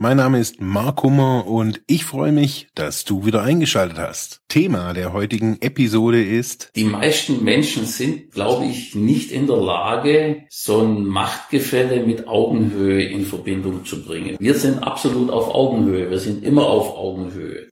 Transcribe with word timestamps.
Mein 0.00 0.18
Name 0.18 0.38
ist 0.38 0.60
Mark 0.60 1.02
Hummer 1.02 1.48
und 1.48 1.82
ich 1.88 2.04
freue 2.04 2.30
mich, 2.30 2.68
dass 2.76 3.04
du 3.04 3.26
wieder 3.26 3.42
eingeschaltet 3.42 3.98
hast. 3.98 4.42
Thema 4.46 4.92
der 4.92 5.12
heutigen 5.12 5.60
Episode 5.60 6.22
ist 6.22 6.70
Die 6.76 6.84
meisten 6.84 7.42
Menschen 7.42 7.84
sind, 7.84 8.30
glaube 8.30 8.66
ich, 8.66 8.94
nicht 8.94 9.32
in 9.32 9.48
der 9.48 9.56
Lage, 9.56 10.44
so 10.50 10.82
ein 10.82 11.04
Machtgefälle 11.04 12.06
mit 12.06 12.28
Augenhöhe 12.28 13.08
in 13.08 13.24
Verbindung 13.24 13.84
zu 13.84 14.04
bringen. 14.04 14.36
Wir 14.38 14.54
sind 14.54 14.84
absolut 14.84 15.30
auf 15.30 15.52
Augenhöhe. 15.52 16.08
Wir 16.08 16.20
sind 16.20 16.44
immer 16.44 16.68
auf 16.68 16.96
Augenhöhe. 16.96 17.68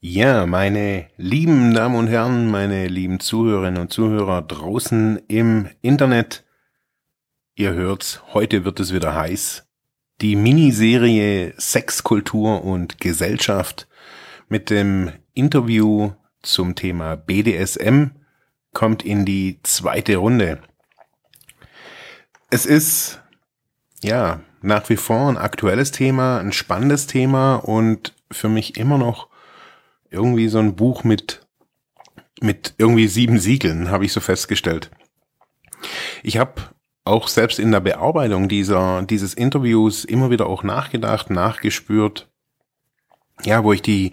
Ja, 0.00 0.46
meine 0.46 1.08
lieben 1.18 1.74
Damen 1.74 1.96
und 1.96 2.06
Herren, 2.06 2.50
meine 2.50 2.88
lieben 2.88 3.20
Zuhörerinnen 3.20 3.82
und 3.82 3.92
Zuhörer 3.92 4.40
draußen 4.40 5.20
im 5.28 5.68
Internet. 5.82 6.46
Ihr 7.54 7.74
hört's, 7.74 8.22
heute 8.32 8.64
wird 8.64 8.80
es 8.80 8.94
wieder 8.94 9.14
heiß. 9.14 9.68
Die 10.22 10.36
Miniserie 10.36 11.52
Sex, 11.56 12.04
Kultur 12.04 12.62
und 12.62 13.00
Gesellschaft 13.00 13.88
mit 14.48 14.70
dem 14.70 15.10
Interview 15.34 16.12
zum 16.42 16.76
Thema 16.76 17.16
BDSM 17.16 18.12
kommt 18.72 19.04
in 19.04 19.24
die 19.24 19.58
zweite 19.64 20.18
Runde. 20.18 20.62
Es 22.50 22.66
ist, 22.66 23.20
ja, 24.00 24.42
nach 24.60 24.88
wie 24.90 24.96
vor 24.96 25.28
ein 25.28 25.38
aktuelles 25.38 25.90
Thema, 25.90 26.38
ein 26.38 26.52
spannendes 26.52 27.08
Thema 27.08 27.56
und 27.56 28.14
für 28.30 28.48
mich 28.48 28.76
immer 28.76 28.98
noch 28.98 29.28
irgendwie 30.08 30.46
so 30.46 30.60
ein 30.60 30.76
Buch 30.76 31.02
mit, 31.02 31.48
mit 32.40 32.74
irgendwie 32.78 33.08
sieben 33.08 33.40
Siegeln, 33.40 33.90
habe 33.90 34.04
ich 34.04 34.12
so 34.12 34.20
festgestellt. 34.20 34.92
Ich 36.22 36.38
habe 36.38 36.62
auch 37.04 37.28
selbst 37.28 37.58
in 37.58 37.72
der 37.72 37.80
Bearbeitung 37.80 38.48
dieser, 38.48 39.02
dieses 39.02 39.34
Interviews 39.34 40.04
immer 40.04 40.30
wieder 40.30 40.46
auch 40.46 40.62
nachgedacht, 40.62 41.30
nachgespürt, 41.30 42.28
ja, 43.42 43.64
wo 43.64 43.72
ich 43.72 43.82
die, 43.82 44.12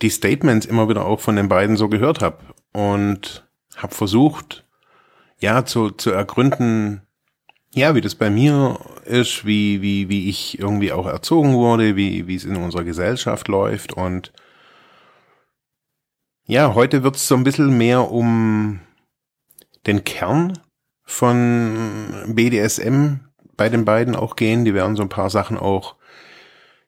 die 0.00 0.10
Statements 0.10 0.66
immer 0.66 0.88
wieder 0.88 1.04
auch 1.04 1.20
von 1.20 1.36
den 1.36 1.48
beiden 1.48 1.76
so 1.76 1.88
gehört 1.88 2.22
habe 2.22 2.38
und 2.72 3.46
habe 3.76 3.94
versucht, 3.94 4.64
ja, 5.38 5.64
zu, 5.64 5.90
zu 5.90 6.10
ergründen, 6.10 7.02
ja, 7.74 7.94
wie 7.94 8.00
das 8.00 8.14
bei 8.14 8.30
mir 8.30 8.78
ist, 9.04 9.44
wie, 9.44 9.82
wie, 9.82 10.08
wie 10.08 10.30
ich 10.30 10.58
irgendwie 10.58 10.92
auch 10.92 11.06
erzogen 11.06 11.54
wurde, 11.54 11.96
wie, 11.96 12.26
wie 12.26 12.36
es 12.36 12.44
in 12.44 12.56
unserer 12.56 12.84
Gesellschaft 12.84 13.48
läuft 13.48 13.92
und 13.92 14.32
ja, 16.46 16.74
heute 16.74 17.02
wird 17.02 17.16
es 17.16 17.26
so 17.26 17.36
ein 17.36 17.44
bisschen 17.44 17.76
mehr 17.76 18.10
um 18.10 18.80
den 19.86 20.04
Kern 20.04 20.58
von 21.04 22.24
BDSM 22.26 23.20
bei 23.56 23.68
den 23.68 23.84
beiden 23.84 24.16
auch 24.16 24.36
gehen. 24.36 24.64
Die 24.64 24.74
werden 24.74 24.96
so 24.96 25.02
ein 25.02 25.08
paar 25.08 25.30
Sachen 25.30 25.58
auch 25.58 25.96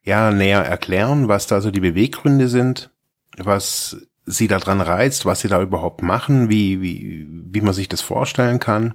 ja 0.02 0.30
näher 0.30 0.64
erklären, 0.64 1.28
was 1.28 1.46
da 1.46 1.60
so 1.60 1.70
die 1.70 1.80
Beweggründe 1.80 2.48
sind, 2.48 2.90
was 3.36 3.96
sie 4.24 4.48
da 4.48 4.58
dran 4.58 4.80
reizt, 4.80 5.26
was 5.26 5.40
sie 5.40 5.48
da 5.48 5.60
überhaupt 5.62 6.02
machen, 6.02 6.48
wie 6.48 6.80
wie 6.80 7.26
wie 7.28 7.60
man 7.60 7.74
sich 7.74 7.88
das 7.88 8.00
vorstellen 8.00 8.58
kann. 8.58 8.94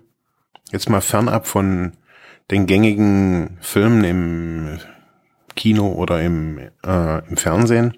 Jetzt 0.71 0.89
mal 0.89 1.01
fernab 1.01 1.47
von 1.47 1.93
den 2.49 2.65
gängigen 2.65 3.57
Filmen 3.61 4.03
im 4.03 4.79
Kino 5.55 5.93
oder 5.93 6.21
im, 6.21 6.59
äh, 6.85 7.27
im 7.27 7.37
Fernsehen. 7.37 7.97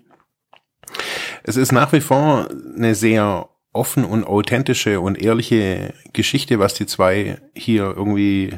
Es 1.44 1.58
ist 1.58 1.72
nach 1.72 1.92
wie 1.92 2.02
vor 2.02 2.48
eine 2.76 2.96
sehr 2.96 3.50
offen 3.74 4.06
und 4.06 4.24
authentische 4.24 5.00
und 5.00 5.22
ehrliche 5.22 5.94
Geschichte, 6.14 6.60
was 6.60 6.76
die 6.76 6.86
zwei 6.86 7.40
hier 7.56 7.94
irgendwie 7.96 8.58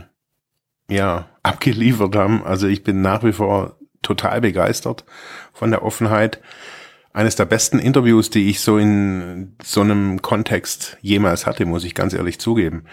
ja 0.89 1.29
abgeliefert 1.43 2.15
haben. 2.15 2.43
Also 2.43 2.67
ich 2.67 2.83
bin 2.83 3.01
nach 3.01 3.23
wie 3.23 3.33
vor 3.33 3.77
total 4.01 4.41
begeistert 4.41 5.05
von 5.53 5.71
der 5.71 5.83
Offenheit. 5.83 6.41
Eines 7.13 7.37
der 7.37 7.45
besten 7.45 7.79
Interviews, 7.79 8.29
die 8.29 8.49
ich 8.49 8.59
so 8.59 8.77
in 8.77 9.55
so 9.63 9.79
einem 9.79 10.21
Kontext 10.21 10.97
jemals 11.01 11.45
hatte, 11.45 11.65
muss 11.65 11.85
ich 11.85 11.95
ganz 11.95 12.13
ehrlich 12.13 12.39
zugeben. 12.39 12.83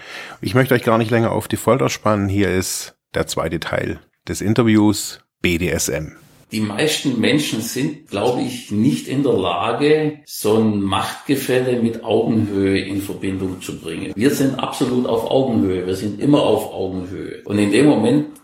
Ich 0.41 0.55
möchte 0.55 0.75
euch 0.75 0.85
gar 0.85 0.97
nicht 0.97 1.11
länger 1.11 1.33
auf 1.33 1.49
die 1.49 1.57
Folter 1.57 1.89
spannen. 1.89 2.29
Hier 2.29 2.49
ist 2.49 2.97
der 3.15 3.27
zweite 3.27 3.59
Teil 3.59 3.99
des 4.29 4.41
Interviews 4.41 5.19
BDSM 5.41 6.22
die 6.53 6.61
meisten 6.61 7.19
Menschen 7.19 7.63
sind, 7.63 8.09
glaube 8.09 8.43
ich, 8.43 8.71
nicht 8.71 9.09
in 9.09 9.23
der 9.23 9.33
Lage, 9.33 10.21
so 10.27 10.59
ein 10.59 10.83
Machtgefälle 10.83 11.81
mit 11.81 12.05
Augenhöhe 12.05 12.79
in 12.79 13.01
Verbindung 13.01 13.63
zu 13.63 13.81
bringen. 13.81 14.13
Wir 14.15 14.31
sind 14.35 14.59
absolut 14.59 15.07
auf 15.07 15.31
Augenhöhe. 15.31 15.87
Wir 15.87 15.97
sind 15.97 16.21
immer 16.21 16.43
auf 16.43 16.71
Augenhöhe. 16.71 17.43
Und 17.47 17.59
in 17.59 17.73
dem 17.73 17.87
Moment, 17.87 18.39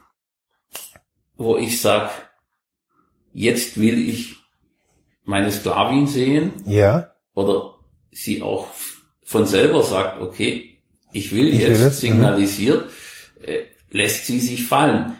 wo 1.36 1.58
ich 1.58 1.82
sage, 1.82 2.10
jetzt 3.34 3.78
will 3.78 4.08
ich 4.08 4.36
meine 5.24 5.52
Sklavin 5.52 6.06
sehen, 6.06 6.52
ja. 6.64 7.12
oder 7.34 7.74
sie 8.10 8.40
auch 8.40 8.68
von 9.22 9.44
selber 9.44 9.82
sagt, 9.82 10.22
okay, 10.22 10.80
ich 11.12 11.34
will 11.34 11.48
ich 11.48 11.60
jetzt 11.60 11.80
will 11.80 11.90
signalisiert, 11.90 12.90
äh, 13.42 13.64
lässt 13.90 14.24
sie 14.24 14.40
sich 14.40 14.64
fallen. 14.64 15.18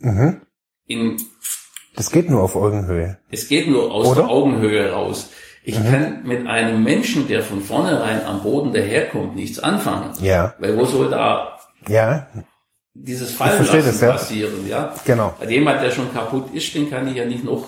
Mhm. 0.00 0.42
In 0.88 1.16
das 1.96 2.10
geht 2.10 2.30
nur 2.30 2.42
auf 2.42 2.56
Augenhöhe. 2.56 3.18
Es 3.30 3.48
geht 3.48 3.68
nur 3.68 3.90
aus 3.92 4.06
Oder? 4.08 4.22
der 4.22 4.30
Augenhöhe 4.30 4.92
raus. 4.92 5.30
Ich 5.64 5.78
mhm. 5.78 5.84
kann 5.84 6.22
mit 6.24 6.46
einem 6.46 6.84
Menschen, 6.84 7.26
der 7.26 7.42
von 7.42 7.60
vornherein 7.60 8.24
am 8.24 8.42
Boden 8.42 8.72
daherkommt, 8.72 9.34
nichts 9.34 9.58
anfangen. 9.58 10.12
Ja. 10.20 10.54
Weil 10.58 10.76
wo 10.76 10.84
soll 10.84 11.10
da 11.10 11.58
ja. 11.88 12.28
dieses 12.94 13.32
Fallenlassen 13.32 13.84
das, 13.84 14.00
ja. 14.00 14.12
passieren, 14.12 14.68
ja? 14.68 14.94
Genau. 15.04 15.34
Bei 15.40 15.50
jemand, 15.50 15.82
der 15.82 15.90
schon 15.90 16.12
kaputt 16.12 16.54
ist, 16.54 16.72
den 16.74 16.88
kann 16.88 17.08
ich 17.08 17.16
ja 17.16 17.24
nicht 17.24 17.42
noch 17.42 17.66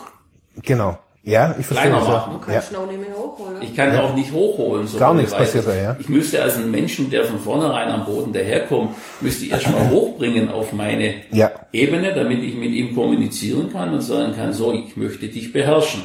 genau. 0.63 0.99
Ja, 1.29 1.55
ich 1.59 1.67
verstehe 1.67 1.91
das. 1.91 2.09
Ja. 2.09 2.31
Du 2.33 2.39
kannst 2.39 2.73
ja. 2.73 2.79
auch 2.79 2.87
nicht 2.87 3.01
mehr 3.01 3.15
hochholen. 3.15 3.61
Ich 3.61 3.77
kann 3.77 3.93
ja. 3.93 4.01
auch 4.03 4.15
nicht 4.15 4.33
hochholen. 4.33 4.87
So 4.87 4.99
Gar 4.99 5.13
nichts 5.13 5.33
passiert 5.33 5.67
da, 5.67 5.75
ja. 5.75 5.97
Ich 5.99 6.09
müsste 6.09 6.43
als 6.43 6.57
ein 6.57 6.71
Menschen, 6.71 7.11
der 7.11 7.27
von 7.27 7.39
vornherein 7.39 7.91
am 7.91 8.07
Boden 8.07 8.33
daherkommt, 8.33 8.97
müsste 9.21 9.45
ich 9.45 9.51
erstmal 9.51 9.91
hochbringen 9.91 10.49
auf 10.49 10.73
meine 10.73 11.17
ja. 11.31 11.51
Ebene, 11.71 12.15
damit 12.15 12.43
ich 12.43 12.55
mit 12.55 12.71
ihm 12.71 12.95
kommunizieren 12.95 13.71
kann 13.71 13.93
und 13.93 14.01
sagen 14.01 14.35
kann, 14.35 14.55
so, 14.55 14.73
ich 14.73 14.97
möchte 14.97 15.29
dich 15.29 15.53
beherrschen. 15.53 16.03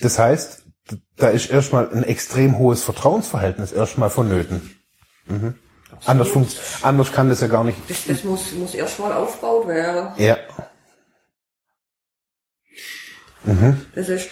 Das 0.00 0.18
heißt, 0.18 0.64
da 1.16 1.28
ist 1.28 1.48
erstmal 1.48 1.88
ein 1.94 2.02
extrem 2.02 2.58
hohes 2.58 2.82
Vertrauensverhältnis 2.82 3.70
erstmal 3.70 4.10
vonnöten. 4.10 4.74
Mhm. 5.26 5.54
Anders, 6.06 6.30
anders 6.82 7.12
kann 7.12 7.28
das 7.28 7.40
ja 7.40 7.46
gar 7.46 7.62
nicht. 7.62 7.78
Das, 7.88 8.04
das 8.08 8.24
muss, 8.24 8.52
muss 8.54 8.74
erstmal 8.74 9.12
aufgebaut 9.12 9.68
werden. 9.68 10.08
Ja. 10.16 10.38
Mhm. 13.44 13.86
Das 13.94 14.08
ist, 14.08 14.28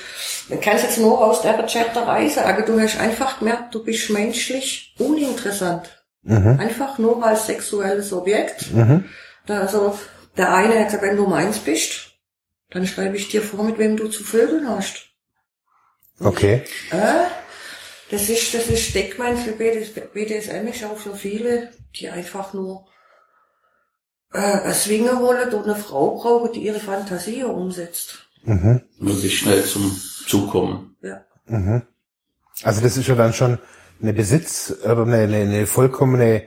man 0.48 0.60
kann 0.60 0.76
es 0.76 0.82
jetzt 0.82 0.98
nur 0.98 1.24
aus 1.24 1.42
der 1.42 1.66
Chatterei 1.66 2.28
sagen, 2.28 2.64
du 2.66 2.80
hast 2.80 2.98
einfach 2.98 3.38
gemerkt, 3.38 3.74
du 3.74 3.84
bist 3.84 4.10
menschlich 4.10 4.94
uninteressant. 4.98 6.04
Mhm. 6.22 6.58
Einfach 6.60 6.98
nur 6.98 7.24
als 7.24 7.46
sexuelles 7.46 8.12
Objekt. 8.12 8.72
Mhm. 8.72 9.04
Da, 9.46 9.60
also, 9.60 9.98
der 10.36 10.54
eine 10.54 10.78
hat 10.78 10.86
gesagt, 10.86 11.02
wenn 11.02 11.16
du 11.16 11.26
meins 11.26 11.58
bist, 11.58 12.12
dann 12.70 12.86
schreibe 12.86 13.16
ich 13.16 13.28
dir 13.28 13.42
vor, 13.42 13.64
mit 13.64 13.78
wem 13.78 13.96
du 13.96 14.08
zu 14.08 14.24
vögeln 14.24 14.68
hast. 14.68 15.08
Okay. 16.20 16.64
Äh, 16.90 17.24
das 18.10 18.28
ist, 18.28 18.54
das 18.54 18.66
ist 18.68 18.94
Deckmann 18.94 19.36
für 19.36 19.52
BDSM 19.52 20.66
ist 20.68 20.84
auch 20.84 20.98
für 20.98 21.14
viele, 21.14 21.70
die 21.96 22.08
einfach 22.08 22.52
nur 22.52 22.86
äh, 24.32 24.38
ein 24.38 24.74
Swinger 24.74 25.20
wollen 25.20 25.52
und 25.52 25.64
eine 25.64 25.76
Frau 25.76 26.16
brauchen, 26.16 26.52
die 26.52 26.60
ihre 26.60 26.80
Fantasie 26.80 27.42
umsetzt. 27.44 28.26
Mhm. 28.44 28.82
Möglichst 28.98 29.38
schnell 29.38 29.64
zum 29.64 29.96
Zukommen. 30.26 30.96
Ja. 31.02 31.22
Mhm. 31.46 31.82
Also 32.62 32.80
das 32.80 32.96
ist 32.96 33.08
ja 33.08 33.14
dann 33.14 33.32
schon 33.32 33.58
eine 34.00 34.12
Besitz 34.12 34.74
oder 34.84 35.02
eine, 35.02 35.18
eine, 35.18 35.36
eine 35.36 35.66
vollkommene, 35.66 36.42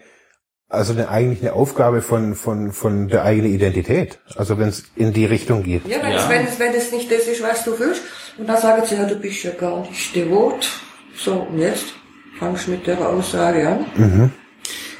also 0.69 0.93
eine, 0.93 1.09
eigentlich 1.09 1.41
eine 1.41 1.53
Aufgabe 1.53 2.01
von, 2.01 2.35
von, 2.35 2.71
von 2.71 3.07
der 3.07 3.23
eigenen 3.23 3.53
Identität. 3.53 4.19
Also 4.35 4.57
wenn 4.57 4.69
es 4.69 4.83
in 4.95 5.13
die 5.13 5.25
Richtung 5.25 5.63
geht. 5.63 5.87
Ja, 5.87 6.01
wenn, 6.01 6.11
ja. 6.11 6.17
Es, 6.17 6.29
wenn, 6.29 6.45
es, 6.45 6.59
wenn 6.59 6.73
es 6.73 6.91
nicht 6.91 7.11
das 7.11 7.27
ist, 7.27 7.41
was 7.41 7.63
du 7.63 7.77
willst, 7.79 8.01
und 8.37 8.47
dann 8.47 8.59
sagen 8.61 8.85
sie, 8.85 8.95
ja, 8.95 9.05
du 9.05 9.15
bist 9.15 9.43
ja 9.43 9.51
gar 9.51 9.81
nicht 9.81 10.13
devot. 10.15 10.67
So, 11.15 11.47
und 11.49 11.59
jetzt 11.59 11.85
fangst 12.37 12.67
du 12.67 12.71
mit 12.71 12.85
der 12.85 12.99
Aussage 12.99 13.67
an. 13.67 13.85
Mhm. 13.95 14.31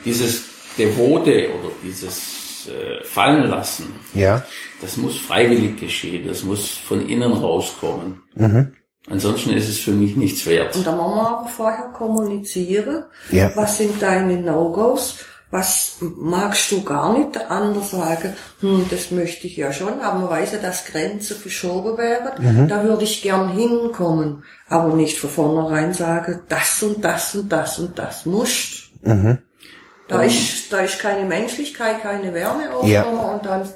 Dieses 0.06 0.44
Devote 0.78 1.50
oder 1.50 1.72
dieses 1.84 2.45
äh, 2.68 3.04
fallen 3.04 3.50
lassen. 3.50 3.96
Ja. 4.14 4.44
Das 4.82 4.98
muss 4.98 5.18
freiwillig 5.18 5.80
geschehen, 5.80 6.28
das 6.28 6.44
muss 6.44 6.70
von 6.70 7.08
innen 7.08 7.34
rauskommen. 7.34 8.22
Mhm. 8.36 8.74
Ansonsten 9.08 9.52
ist 9.52 9.70
es 9.70 9.80
für 9.80 9.92
mich 9.92 10.16
nichts 10.16 10.46
wert. 10.48 10.76
Und 10.76 10.88
da 10.88 10.92
muss 10.92 11.16
man 11.16 11.26
aber 11.26 11.48
vorher 11.48 11.86
kommunizieren. 11.94 13.06
Ja. 13.32 13.52
Was 13.56 13.78
sind 13.78 14.02
deine 14.02 14.38
No-Gos? 14.38 15.18
Was 15.52 15.98
magst 16.02 16.72
du 16.72 16.84
gar 16.84 17.18
nicht? 17.18 17.36
Der 17.36 17.52
andere 17.52 17.84
sagen, 17.84 18.34
hm, 18.62 18.88
das 18.90 19.12
möchte 19.12 19.46
ich 19.48 19.56
ja 19.56 19.72
schon, 19.72 20.02
aber 20.02 20.20
man 20.20 20.30
weiß 20.30 20.54
ja, 20.54 20.58
dass 20.58 20.86
Grenzen 20.86 21.38
verschoben 21.38 21.98
werden. 21.98 22.68
Da 22.68 22.84
würde 22.84 23.04
ich 23.04 23.22
gern 23.22 23.50
hinkommen. 23.50 24.44
Aber 24.68 24.94
nicht 24.96 25.20
von 25.20 25.30
vornherein 25.30 25.94
sagen, 25.94 26.42
das 26.50 26.82
und 26.82 27.06
das 27.06 27.36
und 27.36 27.50
das 27.52 27.80
und 27.80 27.98
das 27.98 28.26
musst. 28.26 28.90
Da 30.08 30.22
ist, 30.22 30.72
da 30.72 30.82
ist 30.82 31.00
keine 31.00 31.26
Menschlichkeit, 31.28 32.02
keine 32.02 32.34
Wärme 32.34 32.74
aufgenommen 32.74 32.90
Ja. 32.92 33.32
und 33.34 33.46
dann 33.46 33.68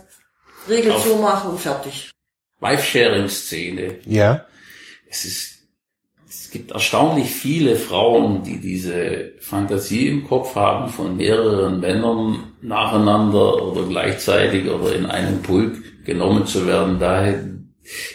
Regel 0.70 0.92
Auf- 0.92 1.04
zumachen 1.04 1.52
und 1.52 1.60
fertig. 1.60 2.12
Wife-Sharing-Szene. 2.60 3.96
Ja. 4.06 4.46
Es 5.10 5.26
ist, 5.26 5.60
es 6.28 6.52
gibt 6.52 6.72
erstaunlich 6.72 7.32
viele 7.32 7.76
Frauen, 7.76 8.44
die 8.44 8.60
diese 8.60 9.34
Fantasie 9.40 10.08
im 10.08 10.28
Kopf 10.28 10.56
haben, 10.56 10.90
von 10.92 11.18
mehreren 11.18 11.80
Männern 11.80 12.54
nacheinander 12.62 13.64
oder 13.64 13.88
gleichzeitig 13.88 14.68
oder 14.70 14.94
in 14.94 15.06
einem 15.06 15.42
Pulk 15.42 16.06
genommen 16.06 16.46
zu 16.46 16.68
werden. 16.68 17.00
Daher, 17.00 17.44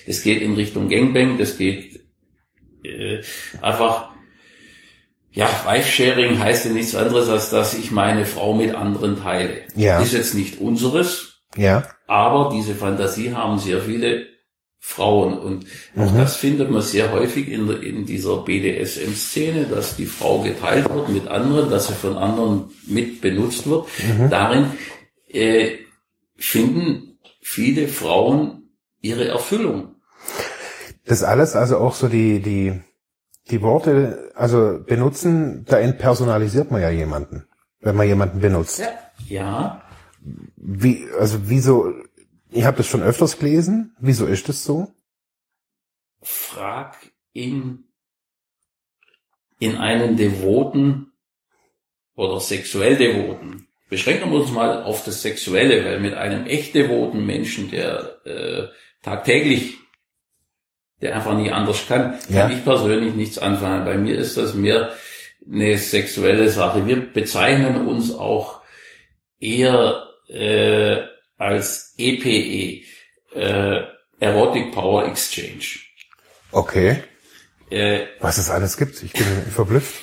es 0.06 0.22
geht 0.22 0.42
in 0.42 0.54
Richtung 0.54 0.88
Gangbang, 0.88 1.38
das 1.38 1.56
geht 1.58 2.04
äh, 2.84 3.22
einfach, 3.62 4.10
ja, 5.34 5.48
Wife-Sharing 5.66 6.38
heißt 6.38 6.64
ja 6.66 6.70
nichts 6.72 6.94
anderes, 6.94 7.28
als 7.28 7.50
dass 7.50 7.74
ich 7.74 7.90
meine 7.90 8.24
Frau 8.24 8.54
mit 8.54 8.74
anderen 8.74 9.20
teile. 9.20 9.58
Ja. 9.74 10.00
Ist 10.00 10.12
jetzt 10.12 10.34
nicht 10.34 10.60
unseres, 10.60 11.40
Ja. 11.56 11.82
aber 12.06 12.50
diese 12.54 12.74
Fantasie 12.74 13.34
haben 13.34 13.58
sehr 13.58 13.80
viele 13.80 14.26
Frauen 14.78 15.38
und 15.38 15.66
auch 15.96 16.12
das 16.14 16.36
findet 16.36 16.70
man 16.70 16.82
sehr 16.82 17.10
häufig 17.10 17.48
in, 17.48 17.68
in 17.82 18.04
dieser 18.04 18.36
BDSM-Szene, 18.44 19.64
dass 19.64 19.96
die 19.96 20.04
Frau 20.06 20.40
geteilt 20.42 20.88
wird 20.92 21.08
mit 21.08 21.26
anderen, 21.26 21.70
dass 21.70 21.88
sie 21.88 21.94
von 21.94 22.16
anderen 22.18 22.70
mit 22.86 23.22
benutzt 23.22 23.66
wird. 23.68 23.86
Darin 24.30 24.66
äh, 25.28 25.78
finden 26.36 27.18
viele 27.40 27.88
Frauen 27.88 28.68
ihre 29.00 29.26
Erfüllung. 29.28 29.94
Das 31.06 31.22
alles, 31.22 31.56
also 31.56 31.78
auch 31.78 31.94
so 31.94 32.08
die, 32.08 32.40
die, 32.40 32.78
die 33.50 33.62
Worte, 33.62 34.32
also 34.34 34.80
benutzen, 34.84 35.64
da 35.66 35.78
entpersonalisiert 35.78 36.70
man 36.70 36.80
ja 36.80 36.90
jemanden, 36.90 37.46
wenn 37.80 37.96
man 37.96 38.06
jemanden 38.06 38.40
benutzt. 38.40 38.80
Ja. 38.80 38.88
Ja, 39.28 39.82
Wie, 40.56 41.06
also 41.18 41.48
wieso, 41.48 41.92
ich 42.50 42.64
habe 42.64 42.78
das 42.78 42.88
schon 42.88 43.02
öfters 43.02 43.38
gelesen, 43.38 43.94
wieso 44.00 44.26
ist 44.26 44.48
das 44.48 44.64
so? 44.64 44.92
frag 46.24 46.96
ihn 47.32 47.84
in 49.58 49.76
einen 49.76 50.16
Devoten 50.16 51.12
oder 52.14 52.40
sexuell 52.40 52.96
Devoten. 52.96 53.68
Beschränken 53.88 54.30
wir 54.30 54.40
uns 54.40 54.50
mal 54.50 54.82
auf 54.82 55.04
das 55.04 55.22
Sexuelle, 55.22 55.84
weil 55.84 56.00
mit 56.00 56.14
einem 56.14 56.46
echt 56.46 56.74
devoten 56.74 57.24
Menschen, 57.26 57.70
der 57.70 58.26
äh, 58.26 58.68
tagtäglich, 59.02 59.78
der 61.00 61.14
einfach 61.16 61.36
nicht 61.36 61.52
anders 61.52 61.86
kann, 61.86 62.18
Ja. 62.28 62.42
kann 62.42 62.52
ich 62.52 62.64
persönlich 62.64 63.14
nichts 63.14 63.38
anfangen. 63.38 63.84
Bei 63.84 63.96
mir 63.96 64.16
ist 64.18 64.36
das 64.36 64.54
mehr 64.54 64.92
eine 65.50 65.76
sexuelle 65.76 66.48
Sache. 66.48 66.86
Wir 66.86 66.96
bezeichnen 67.12 67.86
uns 67.86 68.14
auch 68.14 68.60
eher 69.38 70.04
äh, 70.28 70.98
als 71.36 71.94
EPE, 71.98 72.82
äh, 73.34 73.82
Erotic 74.20 74.72
Power 74.72 75.06
Exchange. 75.06 75.64
Okay. 76.52 76.98
Äh, 77.70 78.00
Was 78.20 78.38
es 78.38 78.48
alles 78.48 78.76
gibt, 78.76 79.02
ich 79.02 79.12
bin 79.12 79.24
verblüfft. 79.54 79.94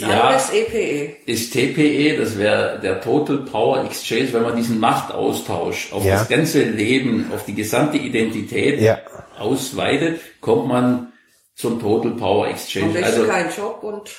Ja. 0.00 0.08
andere 0.28 0.36
ist 0.36 0.52
EPE. 0.54 1.16
ist 1.26 1.52
TPE, 1.52 2.16
das 2.16 2.38
wäre 2.38 2.80
der 2.80 3.00
Total 3.02 3.38
Power 3.38 3.84
Exchange, 3.84 4.32
wenn 4.32 4.42
man 4.42 4.56
diesen 4.56 4.80
Machtaustausch 4.80 5.92
auf 5.92 6.04
Ja. 6.04 6.18
das 6.20 6.28
ganze 6.28 6.62
Leben, 6.64 7.30
auf 7.34 7.44
die 7.44 7.54
gesamte 7.54 7.98
Identität 7.98 8.80
Ja. 8.80 8.98
Ausweitet, 9.38 10.20
kommt 10.40 10.68
man 10.68 11.12
zum 11.56 11.80
Total 11.80 12.12
Power 12.12 12.48
Exchange. 12.48 13.04
Also 13.04 13.26
kein 13.26 13.46
Job 13.56 13.82
und 13.82 14.10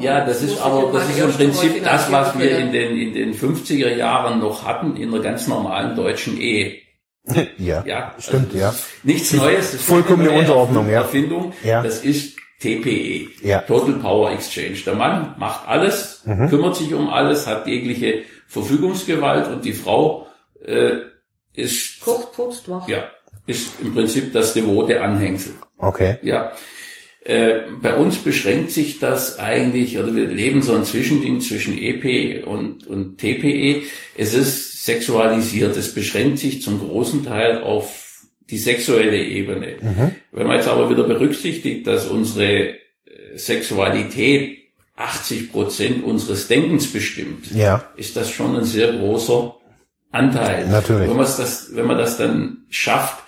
ja, 0.00 0.24
das 0.26 0.42
ist 0.42 0.60
aber 0.60 0.92
das 0.92 1.08
ist 1.08 1.18
im 1.18 1.32
Prinzip 1.32 1.82
das, 1.84 2.12
was 2.12 2.38
wir 2.38 2.58
in 2.58 2.70
den 2.72 2.96
in 2.96 3.14
den 3.14 3.34
50er 3.34 3.94
Jahren 3.96 4.40
noch 4.40 4.66
hatten 4.66 4.96
in 4.96 5.08
einer 5.12 5.22
ganz 5.22 5.46
normalen 5.48 5.96
deutschen 5.96 6.38
Ehe. 6.40 6.78
Ja. 7.56 7.84
Ja, 7.86 8.14
Stimmt, 8.18 8.46
also 8.52 8.58
ja. 8.58 8.66
das 8.66 8.76
ist 8.80 9.04
Nichts 9.04 9.32
Neues. 9.32 9.70
Das 9.70 9.74
ist 9.74 9.84
Vollkommene 9.86 10.30
eine 10.30 10.40
Unterordnung, 10.40 10.86
ja. 10.90 11.02
Erfindung. 11.02 11.52
Ja. 11.62 11.80
Das 11.82 12.02
ist 12.04 12.36
TPE. 12.60 13.28
Ja. 13.42 13.60
Total 13.60 13.94
Power 13.94 14.32
Exchange. 14.32 14.78
Der 14.84 14.94
Mann 14.94 15.34
macht 15.38 15.66
alles, 15.68 16.22
Mhm. 16.24 16.48
kümmert 16.50 16.74
sich 16.76 16.92
um 16.94 17.08
alles, 17.10 17.46
hat 17.46 17.66
jegliche 17.68 18.22
Verfügungsgewalt 18.48 19.46
und 19.48 19.64
die 19.64 19.72
Frau 19.72 20.26
äh, 20.64 20.96
ist 21.54 22.00
Kocht, 22.00 22.32
putzt, 22.32 22.66
macht. 22.68 22.88
ja 22.88 23.04
ist 23.46 23.80
im 23.82 23.94
Prinzip 23.94 24.32
das 24.32 24.54
devote 24.54 25.00
Anhängsel. 25.00 25.54
Okay. 25.78 26.16
Ja. 26.22 26.52
Äh, 27.24 27.60
bei 27.80 27.94
uns 27.94 28.16
beschränkt 28.18 28.72
sich 28.72 28.98
das 28.98 29.38
eigentlich, 29.38 29.98
oder 29.98 30.14
wir 30.14 30.26
leben 30.26 30.60
so 30.62 30.74
ein 30.74 30.84
Zwischending 30.84 31.40
zwischen 31.40 31.78
EP 31.78 32.44
und, 32.46 32.86
und 32.86 33.18
TPE. 33.18 33.82
Es 34.16 34.34
ist 34.34 34.84
sexualisiert. 34.84 35.76
Es 35.76 35.94
beschränkt 35.94 36.38
sich 36.40 36.62
zum 36.62 36.80
großen 36.80 37.24
Teil 37.24 37.62
auf 37.62 38.24
die 38.50 38.58
sexuelle 38.58 39.22
Ebene. 39.22 39.76
Wenn 40.32 40.46
man 40.46 40.56
jetzt 40.56 40.68
aber 40.68 40.90
wieder 40.90 41.04
berücksichtigt, 41.04 41.86
dass 41.86 42.08
unsere 42.08 42.70
äh, 42.70 42.76
Sexualität 43.36 44.58
80 44.96 45.52
Prozent 45.52 46.04
unseres 46.04 46.48
Denkens 46.48 46.92
bestimmt, 46.92 47.50
Ja. 47.54 47.84
ist 47.96 48.16
das 48.16 48.30
schon 48.30 48.56
ein 48.56 48.64
sehr 48.64 48.92
großer 48.92 49.54
Anteil. 50.10 50.68
Natürlich. 50.68 51.08
Wenn, 51.08 51.16
das, 51.16 51.70
wenn 51.74 51.86
man 51.86 51.96
das 51.98 52.18
dann 52.18 52.64
schafft, 52.68 53.21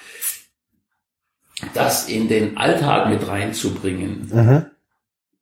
das 1.75 2.09
in 2.09 2.29
den 2.29 2.57
Alltag 2.57 3.09
mit 3.09 3.27
reinzubringen, 3.27 4.29
Mhm. 4.33 4.67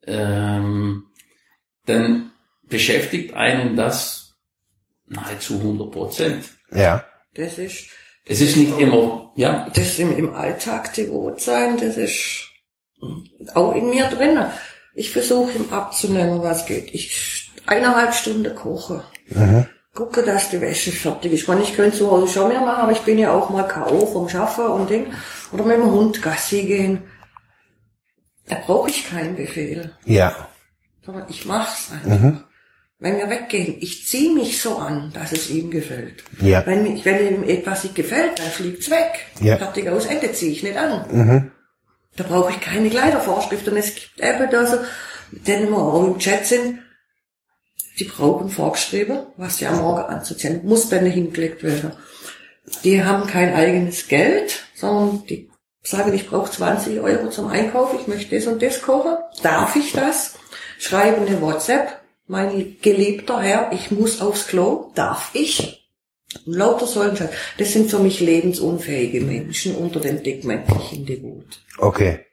ähm, 0.07 1.05
dann 1.87 2.31
beschäftigt 2.65 3.35
einen 3.35 3.77
das 3.77 4.35
nahezu 5.07 5.59
100 5.61 5.91
Prozent. 5.91 6.45
Ja. 6.71 7.05
Das 7.35 7.59
ist, 7.59 7.89
Es 8.25 8.41
ist 8.41 8.57
nicht 8.57 8.79
immer, 8.79 9.33
ja, 9.37 9.69
das 9.75 9.85
ist 9.85 9.99
im, 9.99 10.17
im 10.17 10.33
Alltag 10.35 10.95
devot 10.95 11.41
sein, 11.41 11.77
das 11.79 11.97
ist 11.97 12.49
auch 13.55 13.75
in 13.75 13.91
mir 13.91 14.05
drin. 14.07 14.39
Ich 14.95 15.11
versuche 15.11 15.51
ihm 15.59 15.73
abzunehmen, 15.73 16.41
was 16.43 16.67
geht. 16.67 16.95
Ich 16.95 17.51
eineinhalb 17.67 18.15
Stunden 18.15 18.55
koche. 18.55 19.03
Gucke, 19.95 20.23
dass 20.23 20.49
die 20.49 20.61
Wäsche 20.61 20.91
fertig 20.91 21.33
ist. 21.33 21.43
Ich 21.43 21.49
meine, 21.49 21.63
ich 21.63 21.75
könnte 21.77 21.99
zu 21.99 22.11
Hause 22.11 22.33
schon 22.33 22.49
mehr 22.49 22.61
machen, 22.61 22.83
aber 22.83 22.93
ich 22.93 23.01
bin 23.03 23.19
ja 23.19 23.33
auch 23.33 23.51
mal 23.51 23.65
K.O. 23.65 24.07
vom 24.07 24.29
Schaffen 24.29 24.65
und 24.67 24.89
Ding. 24.89 25.13
Oder 25.53 25.65
mit 25.65 25.77
dem 25.77 25.91
Hund 25.91 26.23
Gassi 26.23 26.63
gehen. 26.63 27.03
Da 28.47 28.57
brauche 28.67 28.89
ich 28.89 29.09
keinen 29.09 29.37
Befehl. 29.37 29.93
Ja. 30.05 30.49
sondern 31.05 31.27
ich 31.29 31.45
mach's 31.45 31.91
einfach. 31.93 32.45
Wenn 32.99 33.19
wir 33.19 33.29
weggehen, 33.29 33.77
ich 33.81 34.07
ziehe 34.07 34.33
mich 34.33 34.63
so 34.63 34.77
an, 34.77 35.13
dass 35.13 35.33
es 35.33 35.51
ihm 35.51 35.71
gefällt. 35.71 36.23
Ja. 36.41 36.65
Wenn, 36.65 36.85
mich, 36.85 37.05
wenn 37.05 37.27
ihm 37.27 37.43
etwas 37.43 37.83
nicht 37.83 37.97
gefällt, 37.97 38.39
dann 38.39 38.47
fliegt's 38.47 38.91
weg. 38.91 39.27
Ja. 39.41 39.57
Fertig 39.59 39.89
aus 39.89 40.07
Ende 40.07 40.33
ziehe 40.33 40.53
ich 40.53 40.63
nicht 40.63 40.77
an. 40.77 41.51
Da 42.17 42.25
brauche 42.25 42.53
ich 42.53 42.61
keine 42.61 42.89
Kleidervorschrift. 42.89 43.67
Und 43.69 43.77
es 43.77 43.95
gibt 43.95 44.21
eben 44.21 44.49
da 44.51 44.67
so, 44.67 44.79
denn 45.33 45.69
wir 45.69 45.79
auch 45.79 46.07
im 46.07 46.19
Chat 46.19 46.47
sind, 46.47 46.79
die 47.99 48.05
brauchen 48.05 48.49
vorgeschrieben, 48.49 49.27
was 49.37 49.59
sie 49.59 49.67
am 49.67 49.79
Morgen 49.79 50.03
anzuziehen, 50.03 50.61
muss 50.65 50.89
dann 50.89 51.05
hingelegt 51.07 51.63
werden. 51.63 51.93
Die 52.85 53.03
haben 53.03 53.27
kein 53.27 53.55
eigenes 53.55 54.09
Geld, 54.09 54.65
sondern 54.75 55.25
die 55.27 55.51
sagen, 55.83 56.15
ich 56.15 56.29
brauche 56.29 56.51
20 56.51 57.01
Euro 57.01 57.29
zum 57.29 57.49
Einkauf, 57.49 57.95
ich 58.01 58.07
möchte 58.07 58.37
das 58.37 58.47
und 58.47 58.63
das 58.63 58.83
kochen. 58.83 59.17
Darf 59.43 59.77
ich 59.77 59.93
das? 59.93 60.35
Schreiben 60.79 61.27
eine 61.27 61.41
WhatsApp, 61.41 62.01
mein 62.27 62.77
geliebter 62.81 63.41
Herr, 63.41 63.73
ich 63.73 63.91
muss 63.91 64.21
aufs 64.21 64.47
Klo. 64.47 64.91
Darf 64.95 65.31
ich? 65.35 65.91
Und 66.47 66.55
lauter 66.55 66.87
solchen 66.87 67.17
Scheiß. 67.17 67.31
Das 67.59 67.73
sind 67.73 67.91
für 67.91 67.99
mich 67.99 68.21
lebensunfähige 68.21 69.21
Menschen 69.21 69.75
unter 69.77 70.01
den 70.01 70.23
dickmännlichen 70.23 71.05
Devot. 71.05 71.61
Okay. 71.79 72.25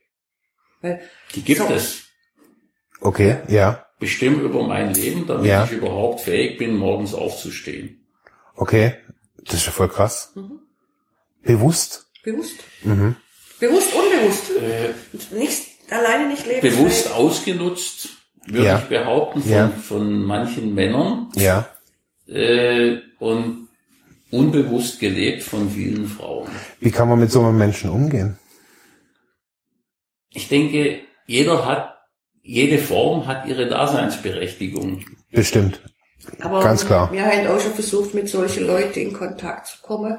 Weil 0.82 1.02
die 1.36 1.42
gibt 1.42 1.60
So. 1.60 1.74
es. 1.74 2.04
Okay. 3.02 3.38
Ja. 3.48 3.86
Bestimmt 4.00 4.42
über 4.44 4.64
mein 4.66 4.94
Leben, 4.94 5.28
damit 5.28 5.46
Ja. 5.46 5.66
ich 5.66 5.72
überhaupt 5.72 6.22
fähig 6.22 6.58
bin, 6.58 6.78
morgens 6.78 7.14
aufzustehen. 7.14 8.06
Okay. 8.56 8.96
Das 9.44 9.56
ist 9.56 9.66
ja 9.66 9.72
voll 9.72 9.90
krass. 9.90 10.34
Bewusst. 11.44 12.08
bewusst. 12.24 12.56
Bewusst, 13.60 13.94
unbewusst. 13.94 15.32
nicht, 15.32 15.68
alleine 15.92 16.28
nicht 16.30 16.46
leben. 16.46 16.62
Bewusst 16.62 17.12
ausgenutzt, 17.12 18.10
würde 18.46 18.66
Ja. 18.66 18.80
ich 18.80 18.86
behaupten, 18.86 19.42
von, 19.42 19.52
Ja. 19.52 19.70
von 19.70 20.24
manchen 20.24 20.74
Männern. 20.74 21.30
Ja. 21.36 21.68
äh, 22.28 23.00
und 23.20 23.68
unbewusst 24.32 25.00
gelebt 25.00 25.42
von 25.44 25.70
vielen 25.72 26.08
Frauen. 26.08 26.48
Wie 26.80 26.92
kann 26.92 27.10
man 27.10 27.20
mit 27.20 27.32
so 27.32 27.42
einem 27.44 27.58
Menschen 27.58 27.90
umgehen? 27.90 28.38
ich 30.32 30.48
denke, 30.48 31.00
jeder 31.26 31.66
hat, 31.66 31.98
jede 32.50 32.80
Form 32.80 33.28
hat 33.28 33.46
ihre 33.48 33.68
Daseinsberechtigung. 33.68 35.06
Bestimmt. 35.32 35.82
Aber 36.42 36.62
Ganz 36.62 36.86
klar. 36.86 37.12
Wir 37.12 37.24
haben 37.24 37.48
auch 37.48 37.60
schon 37.60 37.74
versucht, 37.74 38.14
mit 38.16 38.28
solchen 38.28 38.66
Leuten 38.66 39.00
in 39.00 39.14
Kontakt 39.14 39.68
zu 39.68 39.78
kommen. 39.84 40.18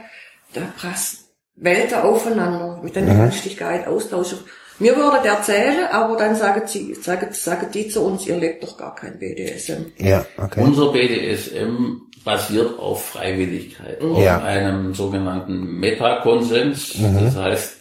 Da 0.55 0.61
prassen 0.79 1.19
Welten 1.57 1.99
aufeinander, 1.99 2.81
mit 2.83 2.95
denen 2.95 3.17
Mhm. 3.17 3.89
austauschen. 3.89 4.39
Mir 4.79 4.97
würde 4.97 5.19
der 5.25 5.33
erzählen, 5.33 5.87
aber 5.91 6.17
dann 6.17 6.35
sagen 6.37 6.63
sie, 6.67 6.95
sagen, 6.95 7.29
sagen 7.33 7.67
die 7.75 7.89
zu 7.89 8.01
uns, 8.03 8.27
ihr 8.27 8.37
lebt 8.39 8.63
doch 8.63 8.79
gar 8.79 8.95
kein 8.95 9.19
BDSM. 9.19 9.87
Ja, 9.99 10.25
okay. 10.39 10.63
Unser 10.63 10.93
BDSM 10.93 12.01
basiert 12.25 12.79
auf 12.79 13.05
Freiwilligkeit, 13.07 14.01
auf 14.01 14.23
Ja. 14.23 14.41
einem 14.43 14.95
sogenannten 14.95 15.79
Metakonsens. 15.81 16.95
Das 17.25 17.37
heißt, 17.37 17.77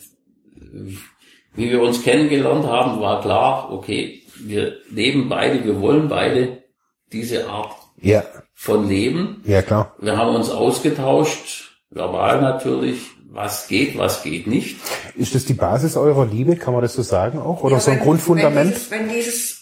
wie 1.55 1.69
wir 1.71 1.81
uns 1.81 2.03
kennengelernt 2.03 2.65
haben, 2.65 2.99
war 2.99 3.21
klar, 3.21 3.71
okay, 3.71 4.18
wir 4.47 4.77
leben 4.89 5.29
beide, 5.29 5.63
wir 5.63 5.79
wollen 5.81 6.07
beide 6.07 6.63
diese 7.11 7.47
Art 7.49 7.71
Ja, 8.01 8.23
von 8.53 8.87
Leben. 8.87 9.41
ja 9.45 9.61
klar. 9.61 9.95
Wir 9.99 10.17
haben 10.17 10.35
uns 10.35 10.49
ausgetauscht, 10.49 11.79
verbal 11.89 12.41
natürlich, 12.41 13.01
was 13.31 13.67
geht, 13.67 13.97
was 13.97 14.23
geht 14.23 14.47
nicht. 14.47 14.77
Ist 15.15 15.35
das 15.35 15.45
die 15.45 15.53
Basis 15.53 15.95
eurer 15.97 16.25
Liebe, 16.25 16.55
kann 16.55 16.73
man 16.73 16.81
das 16.81 16.93
so 16.93 17.01
sagen 17.01 17.39
auch? 17.39 17.63
Oder 17.63 17.75
Ja, 17.75 17.79
so 17.79 17.91
ein 17.91 17.97
wenn- 17.97 18.03
Grundfundament? 18.05 18.91
Wenn 18.91 19.07
dieses, 19.09 19.59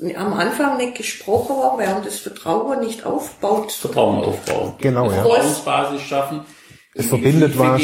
wenn 0.00 0.08
dieses 0.08 0.16
am 0.16 0.32
Anfang 0.34 0.76
nicht 0.76 0.96
gesprochen 0.96 1.56
war, 1.56 1.76
während 1.78 2.06
das 2.06 2.18
Vertrauen 2.20 2.80
nicht 2.80 3.04
aufbaut, 3.04 3.72
Vertrauen 3.72 4.22
aufbauen. 4.24 4.74
Genau, 4.78 5.06
ja. 5.10 5.22
Vertrauensbasis 5.22 6.02
schaffen. 6.02 6.40
Es 6.94 7.06
verbindet 7.06 7.58
was. 7.58 7.82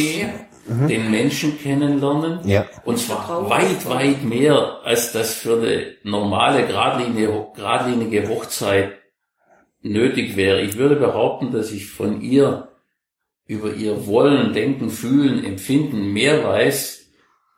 Gehen, 0.66 0.88
Den 0.88 1.10
Menschen 1.10 1.58
kennenlernen. 1.58 2.40
Ja. 2.48 2.66
Und 2.84 2.98
zwar 2.98 3.50
weit, 3.50 3.88
weit 3.88 4.24
mehr, 4.24 4.80
als 4.84 5.12
das 5.12 5.34
für 5.34 5.56
eine 5.60 5.94
normale, 6.02 6.66
geradlinige, 6.66 7.46
geradlinige 7.54 8.28
Hochzeit 8.28 8.92
nötig 9.82 10.36
wäre. 10.36 10.62
Ich 10.62 10.76
würde 10.76 10.96
behaupten, 10.96 11.52
dass 11.52 11.70
ich 11.70 11.86
von 11.86 12.20
ihr 12.20 12.68
über 13.46 13.74
ihr 13.74 14.06
Wollen, 14.06 14.52
Denken, 14.54 14.90
Fühlen, 14.90 15.44
Empfinden 15.44 16.12
mehr 16.12 16.44
weiß, 16.44 17.06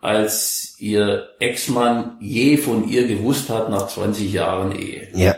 als 0.00 0.76
ihr 0.78 1.28
Ex-Mann 1.38 2.18
je 2.20 2.56
von 2.56 2.88
ihr 2.88 3.06
gewusst 3.06 3.48
hat 3.48 3.70
nach 3.70 3.86
20 3.86 4.32
Jahren 4.32 4.72
Ehe. 4.78 5.08
Ja. 5.14 5.36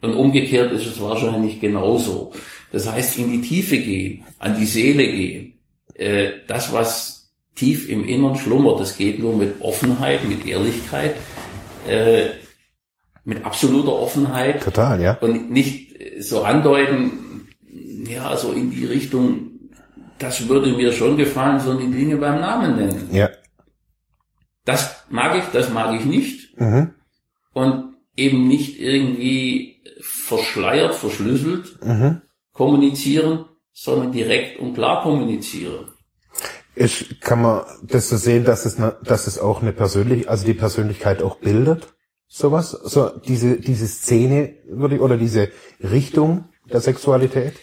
Und 0.00 0.14
umgekehrt 0.14 0.72
ist 0.72 0.86
es 0.86 1.00
wahrscheinlich 1.00 1.60
genauso. 1.60 2.32
Das 2.72 2.90
heißt, 2.90 3.18
in 3.18 3.30
die 3.30 3.40
Tiefe 3.40 3.78
gehen, 3.78 4.24
an 4.38 4.58
die 4.58 4.66
Seele 4.66 5.06
gehen. 5.06 5.51
Äh, 5.94 6.30
das, 6.48 6.72
was 6.72 7.32
tief 7.54 7.88
im 7.88 8.04
Innern 8.04 8.36
schlummert, 8.36 8.80
das 8.80 8.96
geht 8.96 9.18
nur 9.18 9.36
mit 9.36 9.60
Offenheit, 9.60 10.24
mit 10.24 10.46
Ehrlichkeit, 10.46 11.16
äh, 11.86 12.30
mit 13.24 13.44
absoluter 13.44 13.92
Offenheit 13.92 14.62
Total, 14.62 15.00
ja. 15.00 15.14
und 15.20 15.50
nicht 15.50 16.00
äh, 16.00 16.20
so 16.20 16.42
andeuten, 16.42 17.48
ja, 18.08 18.36
so 18.36 18.52
in 18.52 18.70
die 18.70 18.84
Richtung, 18.84 19.50
das 20.18 20.48
würde 20.48 20.72
mir 20.72 20.92
schon 20.92 21.16
gefallen, 21.16 21.60
sondern 21.60 21.92
die 21.92 21.98
Dinge 21.98 22.16
beim 22.16 22.40
Namen 22.40 22.76
nennen. 22.76 23.08
Ja. 23.12 23.28
Das 24.64 25.04
mag 25.10 25.36
ich, 25.36 25.44
das 25.52 25.70
mag 25.70 25.98
ich 25.98 26.04
nicht 26.04 26.58
Mhm. 26.58 26.90
und 27.54 27.94
eben 28.16 28.46
nicht 28.46 28.78
irgendwie 28.80 29.80
verschleiert, 30.00 30.94
verschlüsselt 30.94 31.78
Mhm. 31.84 32.20
kommunizieren, 32.52 33.46
sondern 33.72 34.12
direkt 34.12 34.60
und 34.60 34.74
klar 34.74 35.02
kommunizieren. 35.02 35.92
Ich, 36.74 37.20
kann 37.20 37.42
man 37.42 37.64
das 37.82 38.08
so 38.08 38.16
sehen, 38.16 38.44
dass 38.44 38.64
es, 38.64 38.78
ne, 38.78 38.96
dass 39.04 39.26
es 39.26 39.38
auch 39.38 39.60
eine 39.60 39.72
persönlich, 39.72 40.30
also 40.30 40.46
die 40.46 40.54
Persönlichkeit 40.54 41.22
auch 41.22 41.36
bildet? 41.36 41.94
Sowas? 42.26 42.70
So, 42.70 43.10
diese, 43.10 43.60
diese 43.60 43.86
Szene, 43.86 44.54
würde 44.66 44.94
ich, 44.96 45.00
oder 45.02 45.18
diese 45.18 45.50
Richtung 45.82 46.48
der 46.72 46.80
Sexualität? 46.80 47.54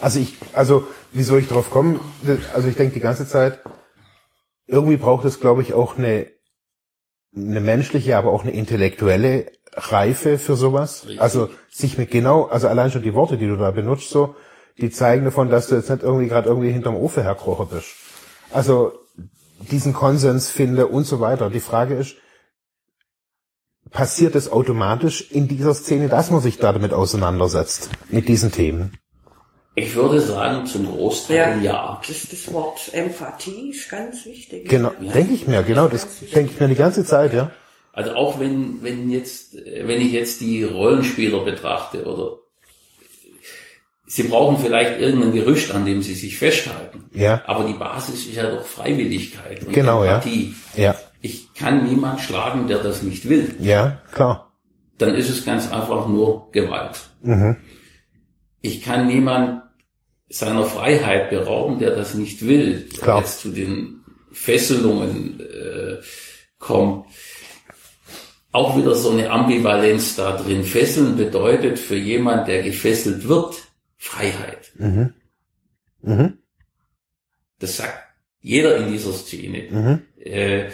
Also 0.00 0.18
ich, 0.18 0.36
also, 0.52 0.86
wie 1.12 1.22
soll 1.22 1.40
ich 1.40 1.48
drauf 1.48 1.70
kommen? 1.70 2.00
Also 2.54 2.68
ich 2.68 2.76
denke 2.76 2.94
die 2.94 3.00
ganze 3.00 3.26
Zeit, 3.26 3.60
irgendwie 4.66 4.96
braucht 4.96 5.24
es, 5.24 5.40
glaube 5.40 5.62
ich, 5.62 5.74
auch 5.74 5.96
eine, 5.96 6.26
eine 7.34 7.60
menschliche, 7.60 8.16
aber 8.16 8.32
auch 8.32 8.42
eine 8.42 8.52
intellektuelle 8.52 9.46
Reife 9.76 10.38
für 10.38 10.56
sowas. 10.56 11.04
Richtig. 11.04 11.20
Also 11.20 11.50
sich 11.70 11.98
mit 11.98 12.10
genau, 12.10 12.44
also 12.44 12.68
allein 12.68 12.90
schon 12.90 13.02
die 13.02 13.14
Worte, 13.14 13.36
die 13.36 13.46
du 13.46 13.56
da 13.56 13.70
benutzt, 13.70 14.10
so, 14.10 14.34
die 14.78 14.90
zeigen 14.90 15.24
davon, 15.24 15.50
dass 15.50 15.68
du 15.68 15.74
jetzt 15.74 15.90
nicht 15.90 16.02
irgendwie 16.02 16.28
gerade 16.28 16.48
irgendwie 16.48 16.70
hinterm 16.70 16.96
Ofen 16.96 17.22
herkrochen 17.22 17.68
bist. 17.68 17.88
Also 18.52 18.92
diesen 19.70 19.92
Konsens 19.92 20.50
finde 20.50 20.86
und 20.86 21.04
so 21.04 21.20
weiter. 21.20 21.50
Die 21.50 21.60
Frage 21.60 21.94
ist, 21.94 22.16
passiert 23.90 24.34
es 24.34 24.50
automatisch 24.50 25.30
in 25.30 25.48
dieser 25.48 25.74
Szene, 25.74 26.08
dass 26.08 26.30
man 26.30 26.40
sich 26.40 26.58
da 26.58 26.72
damit 26.72 26.92
auseinandersetzt, 26.92 27.90
mit 28.10 28.28
diesen 28.28 28.52
Themen? 28.52 28.98
Ich 29.74 29.94
würde 29.94 30.20
sagen, 30.20 30.64
zum 30.66 30.86
Großteil 30.86 31.62
ja. 31.62 32.00
Das, 32.06 32.28
das 32.28 32.52
Wort 32.52 32.80
Empathie 32.92 33.70
ist 33.70 33.90
ganz 33.90 34.24
wichtig. 34.24 34.68
Genau, 34.68 34.90
denke 35.00 35.34
ich 35.34 35.46
mir, 35.46 35.62
genau, 35.62 35.88
das 35.88 36.06
denke 36.34 36.52
ich 36.52 36.60
mir 36.60 36.68
die 36.68 36.74
ganze 36.74 37.04
Zeit, 37.04 37.34
ja. 37.34 37.50
Also 37.96 38.12
auch 38.14 38.38
wenn, 38.38 38.82
wenn 38.82 39.10
jetzt, 39.10 39.54
wenn 39.56 40.02
ich 40.02 40.12
jetzt 40.12 40.42
die 40.42 40.62
Rollenspieler 40.64 41.40
betrachte 41.44 42.04
oder 42.04 42.36
Sie 44.08 44.22
brauchen 44.24 44.58
vielleicht 44.62 45.00
irgendein 45.00 45.32
Gerücht, 45.32 45.72
an 45.72 45.84
dem 45.86 46.02
Sie 46.02 46.14
sich 46.14 46.36
festhalten. 46.38 47.06
Ja. 47.12 47.42
Aber 47.46 47.64
die 47.64 47.72
Basis 47.72 48.26
ist 48.26 48.36
ja 48.36 48.48
doch 48.50 48.64
Freiwilligkeit 48.64 49.64
und 49.64 49.72
Genau, 49.72 50.04
ja. 50.04 50.16
Empathie. 50.16 50.54
Ja, 50.76 50.94
Ich 51.22 51.52
kann 51.54 51.86
niemand 51.88 52.20
schlagen, 52.20 52.68
der 52.68 52.78
das 52.78 53.02
nicht 53.02 53.28
will. 53.28 53.56
ja, 53.60 54.00
klar. 54.12 54.52
Dann 54.98 55.14
ist 55.14 55.28
es 55.30 55.44
ganz 55.44 55.72
einfach 55.72 56.06
nur 56.06 56.50
Gewalt. 56.52 57.00
Mhm. 57.22 57.56
Ich 58.60 58.82
kann 58.82 59.06
niemand 59.08 59.62
seiner 60.28 60.64
Freiheit 60.64 61.30
berauben, 61.30 61.78
der 61.78 61.96
das 61.96 62.14
nicht 62.14 62.46
will, 62.46 62.88
der 62.92 63.00
Klar. 63.00 63.18
jetzt 63.20 63.40
zu 63.40 63.48
den 63.48 64.04
Fesselungen 64.32 65.40
äh, 65.40 65.96
kommt. 66.58 67.06
Auch 68.56 68.74
wieder 68.78 68.94
so 68.94 69.10
eine 69.10 69.28
Ambivalenz 69.30 70.16
da 70.16 70.34
drin. 70.34 70.64
Fesseln 70.64 71.18
bedeutet 71.18 71.78
für 71.78 71.96
jemand, 71.96 72.48
der 72.48 72.62
gefesselt 72.62 73.28
wird, 73.28 73.54
Freiheit. 73.98 74.72
Mhm. 74.78 75.12
Mhm. 76.00 76.38
Das 77.58 77.76
sagt 77.76 77.98
jeder 78.40 78.78
in 78.78 78.90
dieser 78.90 79.12
Szene. 79.12 79.64
Mhm. 79.70 80.02
Äh, 80.24 80.70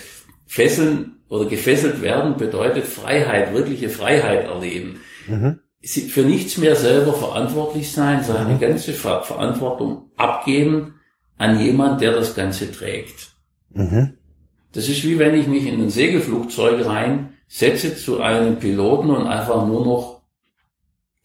fesseln 0.47 1.23
oder 1.29 1.47
gefesselt 1.47 2.03
werden 2.03 2.37
bedeutet 2.37 2.85
Freiheit, 2.87 3.53
wirkliche 3.53 3.89
Freiheit 3.89 4.45
erleben. 4.45 5.01
Mhm. 5.27 5.59
Sie- 5.81 6.09
Für 6.09 6.23
nichts 6.23 6.59
mehr 6.59 6.77
selber 6.77 7.15
verantwortlich 7.15 7.91
sein, 7.91 8.23
seine 8.23 8.59
ganze 8.61 8.93
Ver 8.93 9.25
Verantwortung 9.25 10.13
abgeben 10.17 10.95
an 11.37 11.59
jemand, 11.59 12.01
der 12.01 12.13
das 12.13 12.37
Ganze 12.37 12.71
trägt. 12.71 13.33
Mhm. 13.71 14.15
Das 14.73 14.89
ist 14.89 15.03
wie 15.03 15.19
wenn 15.19 15.35
ich 15.35 15.49
mich 15.49 15.67
in 15.67 15.81
ein 15.83 15.91
Segelflugzeug 15.91 16.87
reinsetze 17.53 17.97
zu 17.97 18.21
einem 18.21 18.59
Piloten 18.59 19.11
und 19.11 19.27
einfach 19.27 19.67
nur 19.67 19.85
noch 19.85 20.23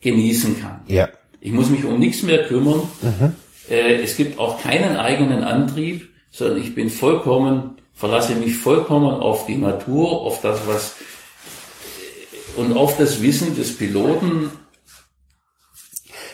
genießen 0.02 0.62
kann. 0.62 0.82
Ja. 0.88 1.10
Ich 1.40 1.52
muss 1.52 1.70
mich 1.70 1.86
um 1.86 2.00
nichts 2.00 2.24
mehr 2.24 2.46
kümmern. 2.46 2.82
Mhm. 3.02 3.36
Äh, 3.70 4.02
es 4.02 4.18
gibt 4.18 4.40
auch 4.40 4.62
keinen 4.62 4.98
eigenen 4.98 5.44
Antrieb, 5.44 6.10
sondern 6.32 6.62
ich 6.62 6.76
bin 6.76 6.90
vollkommen, 6.90 7.78
verlasse 7.94 8.36
mich 8.36 8.58
vollkommen 8.58 9.14
auf 9.20 9.46
die 9.46 9.58
Natur, 9.58 10.22
auf 10.22 10.42
das, 10.42 10.68
was 10.68 10.96
und 12.56 12.76
auf 12.76 12.98
das 12.98 13.22
Wissen 13.22 13.56
des 13.56 13.78
Piloten. 13.78 14.52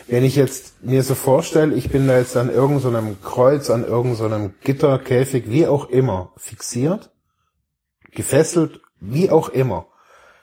Wenn 0.08 0.24
ich 0.26 0.36
jetzt 0.36 0.84
mir 0.84 1.04
so 1.04 1.16
vorstelle, 1.16 1.76
ich 1.76 1.90
bin 1.90 2.08
da 2.08 2.18
jetzt 2.18 2.36
an 2.36 2.50
irgendeinem 2.50 3.22
Kreuz, 3.22 3.70
an 3.70 3.86
irgendeinem 3.86 4.54
Gitter, 4.62 5.00
Käfig, 5.00 5.46
wie 5.48 5.66
auch 5.66 5.90
immer, 5.90 6.34
fixiert, 6.38 7.12
gefesselt, 8.12 8.82
wie 9.04 9.30
auch 9.30 9.50
immer. 9.50 9.88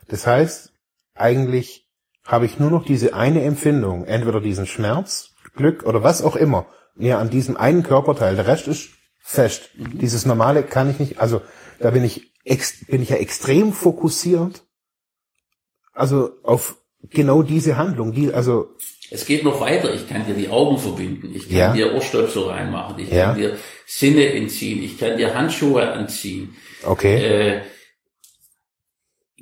Das 0.08 0.26
heißt, 0.26 0.72
eigentlich 1.14 1.86
habe 2.26 2.44
ich 2.46 2.58
nur 2.58 2.70
noch 2.70 2.84
diese 2.84 3.14
eine 3.14 3.42
Empfindung, 3.42 4.04
entweder 4.04 4.40
diesen 4.40 4.66
Schmerz, 4.66 5.30
Glück 5.56 5.84
oder 5.84 6.02
was 6.02 6.22
auch 6.22 6.36
immer, 6.36 6.66
mir 6.94 7.18
an 7.18 7.30
diesem 7.30 7.56
einen 7.56 7.82
Körperteil. 7.82 8.36
Der 8.36 8.46
Rest 8.46 8.68
ist 8.68 8.90
fest. 9.22 9.70
Dieses 9.74 10.26
normale 10.26 10.62
kann 10.62 10.90
ich 10.90 10.98
nicht, 10.98 11.18
also 11.20 11.40
da 11.78 11.90
bin 11.90 12.04
ich, 12.04 12.32
ex, 12.44 12.84
bin 12.86 13.02
ich 13.02 13.08
ja 13.10 13.16
extrem 13.16 13.72
fokussiert, 13.72 14.62
also 15.92 16.30
auf 16.42 16.76
genau 17.10 17.42
diese 17.42 17.76
Handlung, 17.76 18.12
die, 18.12 18.32
also 18.32 18.76
Es 19.10 19.24
geht 19.26 19.42
noch 19.42 19.60
weiter. 19.60 19.92
Ich 19.92 20.08
kann 20.08 20.24
dir 20.26 20.34
die 20.34 20.48
Augen 20.48 20.78
verbinden. 20.78 21.32
Ich 21.34 21.48
kann 21.48 21.56
Ja. 21.58 21.72
dir 21.72 21.94
Ohrstöpsel 21.94 22.44
reinmachen. 22.44 22.98
Ich 23.02 23.10
Ja. 23.10 23.26
kann 23.32 23.38
dir 23.38 23.56
Sinne 23.86 24.32
entziehen. 24.34 24.82
Ich 24.84 24.98
kann 24.98 25.16
dir 25.16 25.34
Handschuhe 25.34 25.90
anziehen. 25.90 26.54
okay, 26.84 27.16
Äh, 27.16 27.60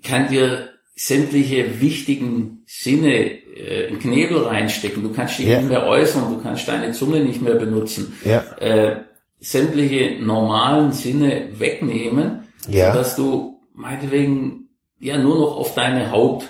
kann 0.02 0.28
dir 0.28 0.71
sämtliche 0.95 1.81
wichtigen 1.81 2.62
Sinne 2.67 3.14
äh, 3.57 3.88
in 3.88 3.99
Knebel 4.00 4.38
reinstecken. 4.45 5.02
Du 5.02 5.12
kannst 5.12 5.38
dich 5.38 5.47
Ja. 5.47 5.59
nicht 5.59 5.69
mehr 5.69 5.87
äußern. 5.87 6.35
Du 6.35 6.43
kannst 6.43 6.67
deine 6.69 6.93
Zunge 6.93 7.21
nicht 7.21 7.40
mehr 7.40 7.55
benutzen. 7.55 8.14
ja, 8.25 8.43
Äh, 8.59 9.02
sämtliche 9.40 10.21
normalen 10.21 10.90
Sinne 10.93 11.49
wegnehmen, 11.61 12.49
Ja. 12.69 12.93
dass 12.93 13.14
du 13.14 13.61
meinetwegen 13.75 14.69
ja 14.99 15.17
nur 15.19 15.38
noch 15.38 15.57
auf 15.57 15.75
deine 15.75 16.11
Haut 16.11 16.45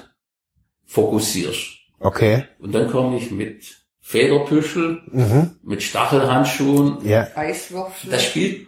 fokussierst. 0.86 1.76
Okay. 2.00 2.44
Und 2.58 2.74
dann 2.74 2.88
komme 2.90 3.18
ich 3.18 3.30
mit 3.30 3.76
Federpüschel, 4.00 5.02
Mhm. 5.12 5.50
mit 5.62 5.82
Stachelhandschuhen. 5.82 6.98
Ja. 7.06 7.28
Eiswürfel. 7.34 8.10
Da 8.10 8.18
spielt 8.18 8.67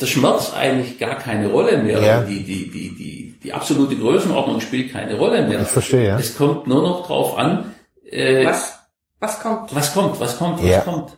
der 0.00 0.06
Schmerz 0.06 0.52
eigentlich 0.54 0.98
gar 0.98 1.16
keine 1.16 1.48
Rolle 1.48 1.78
mehr. 1.78 2.00
Ja. 2.02 2.20
Die, 2.22 2.42
die, 2.44 2.70
die, 2.70 2.94
die, 2.94 3.38
die 3.42 3.52
absolute 3.52 3.96
Größenordnung 3.96 4.60
spielt 4.60 4.92
keine 4.92 5.16
Rolle 5.16 5.46
mehr. 5.46 5.60
Ich 5.62 5.68
verstehe, 5.68 6.06
ja. 6.08 6.18
Es 6.18 6.36
kommt 6.36 6.66
nur 6.66 6.82
noch 6.82 7.06
drauf 7.06 7.36
an, 7.38 7.74
äh, 8.10 8.44
was, 8.46 8.78
was 9.20 9.40
kommt? 9.40 9.74
was 9.74 9.92
kommt, 9.94 10.20
was 10.20 10.38
kommt, 10.38 10.62
was 10.62 10.68
Ja. 10.68 10.80
kommt. 10.80 11.16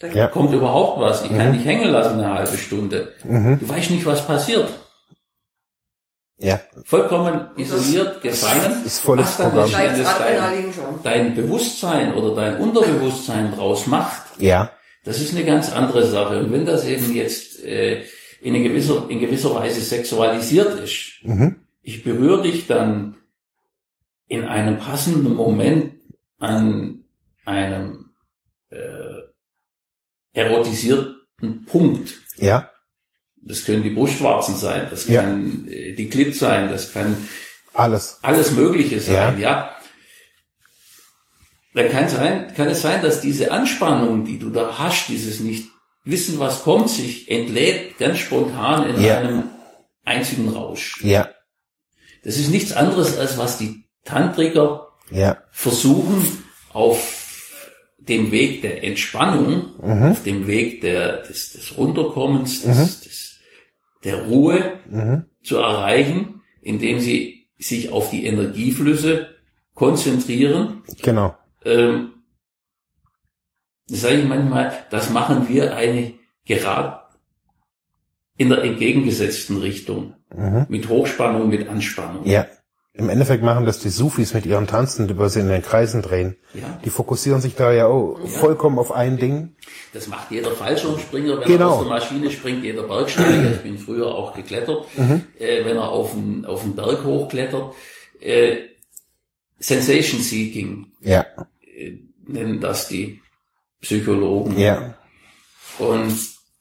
Da- 0.00 0.06
Ja. 0.08 0.26
Kommt 0.28 0.52
überhaupt 0.52 1.00
was? 1.00 1.22
Ich 1.24 1.30
kann 1.30 1.52
dich 1.52 1.64
hängen 1.64 1.90
lassen 1.90 2.18
eine 2.20 2.32
halbe 2.34 2.56
Stunde. 2.56 3.12
Mhm. 3.22 3.58
Du 3.60 3.68
weißt 3.68 3.90
nicht, 3.90 4.06
was 4.06 4.26
passiert. 4.26 4.68
Ja. 6.38 6.58
Vollkommen 6.86 7.50
isoliert, 7.58 8.22
gefangen. 8.22 8.82
Ist 8.86 9.00
volles 9.00 9.26
was 9.26 9.36
dann 9.36 9.50
Programm. 9.50 9.70
dein, 9.72 10.04
dein 11.02 11.34
Bewusstsein 11.34 12.14
oder 12.14 12.34
dein 12.34 12.56
Unterbewusstsein 12.56 13.54
draus 13.54 13.86
macht, 13.86 14.22
Ja. 14.38 14.70
Das 15.04 15.20
ist 15.20 15.34
eine 15.34 15.44
ganz 15.44 15.70
andere 15.72 16.06
Sache. 16.06 16.38
Und 16.40 16.52
wenn 16.52 16.66
das 16.66 16.84
eben 16.86 17.14
jetzt 17.14 17.62
äh, 17.64 18.04
in, 18.40 18.62
gewisser, 18.62 19.06
in 19.08 19.20
gewisser 19.20 19.54
Weise 19.54 19.80
sexualisiert 19.80 20.78
ist, 20.80 21.20
Mhm. 21.22 21.56
ich 21.82 22.02
berühre 22.04 22.42
dich 22.42 22.66
dann 22.66 23.16
in 24.28 24.44
einem 24.44 24.78
passenden 24.78 25.34
Moment 25.34 25.94
an 26.38 27.04
einem 27.44 28.10
äh, 28.70 28.76
erotisierten 30.32 31.64
Punkt. 31.66 32.20
Ja. 32.36 32.70
Das 33.42 33.64
können 33.64 33.82
die 33.82 33.90
Brustwarzen 33.90 34.54
sein, 34.56 34.86
das 34.90 35.08
Ja. 35.08 35.22
kann 35.22 35.66
äh, 35.68 35.94
die 35.94 36.08
Klit 36.08 36.36
sein, 36.36 36.68
das 36.68 36.92
kann 36.92 37.16
Alles. 37.72 38.18
alles 38.22 38.52
Mögliche 38.52 39.00
sein, 39.00 39.40
ja. 39.40 39.74
Dann 41.74 41.88
kann, 41.90 42.08
sein, 42.08 42.52
kann 42.56 42.68
es 42.68 42.82
sein, 42.82 43.00
dass 43.02 43.20
diese 43.20 43.52
Anspannung, 43.52 44.24
die 44.24 44.38
du 44.38 44.50
da 44.50 44.76
hast, 44.78 45.08
dieses 45.08 45.40
nicht 45.40 45.68
wissen, 46.04 46.38
was 46.38 46.62
kommt, 46.62 46.88
sich 46.90 47.30
entlädt 47.30 47.98
ganz 47.98 48.18
spontan 48.18 48.88
in 48.94 49.00
Ja. 49.02 49.18
einem 49.18 49.44
einzigen 50.04 50.48
Rausch. 50.48 51.02
Ja. 51.04 51.28
Das 52.24 52.36
ist 52.38 52.50
nichts 52.50 52.72
anderes, 52.72 53.16
als 53.18 53.38
was 53.38 53.58
die 53.58 53.84
Tantriker 54.04 54.88
Ja. 55.10 55.38
versuchen, 55.52 56.26
auf 56.72 57.16
dem 57.98 58.32
Weg 58.32 58.62
der 58.62 58.82
Entspannung, 58.82 59.74
Mhm. 59.80 60.02
auf 60.12 60.22
dem 60.24 60.46
Weg 60.48 60.80
der, 60.80 61.18
des, 61.22 61.52
des 61.52 61.76
Runterkommens, 61.76 62.62
des, 62.62 63.00
des, 63.02 63.38
der 64.02 64.24
Ruhe 64.24 64.80
Mhm. 64.88 65.26
zu 65.44 65.58
erreichen, 65.58 66.40
indem 66.62 66.98
sie 66.98 67.46
sich 67.58 67.90
auf 67.92 68.10
die 68.10 68.24
Energieflüsse 68.24 69.28
konzentrieren. 69.74 70.82
Genau. 71.02 71.36
Ähm, 71.64 72.12
sage 73.86 74.16
ich 74.16 74.24
manchmal, 74.24 74.72
das 74.90 75.10
machen 75.10 75.48
wir 75.48 75.74
eine 75.76 76.14
gerade 76.46 77.00
in 78.36 78.48
der 78.48 78.62
entgegengesetzten 78.64 79.58
Richtung. 79.58 80.14
Mhm. 80.34 80.66
Mit 80.68 80.88
Hochspannung, 80.88 81.48
mit 81.48 81.68
Anspannung. 81.68 82.24
Ja. 82.26 82.46
Im 82.92 83.08
Endeffekt 83.08 83.42
machen 83.44 83.66
das 83.66 83.78
die 83.78 83.88
Sufis 83.88 84.34
mit 84.34 84.46
ihren 84.46 84.66
Tanzen, 84.66 85.06
die 85.06 85.28
sie 85.28 85.40
in 85.40 85.48
den 85.48 85.62
Kreisen 85.62 86.02
drehen. 86.02 86.36
Ja. 86.54 86.80
Die 86.84 86.90
fokussieren 86.90 87.40
sich 87.40 87.54
da 87.54 87.72
ja 87.72 87.86
auch 87.86 88.18
vollkommen 88.26 88.78
auf 88.78 88.90
ein 88.92 89.16
Ding. 89.16 89.54
Das 89.92 90.08
macht 90.08 90.30
jeder 90.30 90.50
Fallschirmspringer, 90.50 91.40
wenn 91.40 91.46
Genau. 91.46 91.68
er 91.68 91.72
aus 91.72 91.80
der 91.80 91.88
Maschine 91.88 92.30
springt, 92.30 92.64
jeder 92.64 92.82
Bergsteiger. 92.82 93.50
Ich 93.54 93.60
bin 93.60 93.78
früher 93.78 94.08
auch 94.08 94.34
geklettert, 94.34 94.86
äh, 95.38 95.64
wenn 95.64 95.76
er 95.76 95.88
auf 95.88 96.12
den, 96.12 96.44
auf 96.44 96.62
den 96.62 96.74
Berg 96.74 97.04
hochklettert. 97.04 97.74
Äh, 98.20 98.56
Sensation 99.58 100.20
Seeking 100.20 100.86
Ja. 101.00 101.26
Nennen 102.26 102.60
das 102.60 102.88
die 102.88 103.20
Psychologen. 103.80 104.58
Ja. 104.58 104.94
Und 105.78 106.12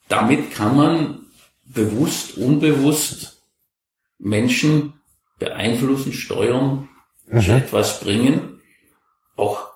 damit 0.08 0.52
kann 0.52 0.76
man 0.76 1.20
bewusst, 1.66 2.38
unbewusst 2.38 3.44
Menschen 4.18 4.94
beeinflussen, 5.38 6.14
steuern, 6.14 6.90
zu 7.30 7.52
etwas 7.52 8.00
bringen, 8.00 8.60
auch 9.36 9.70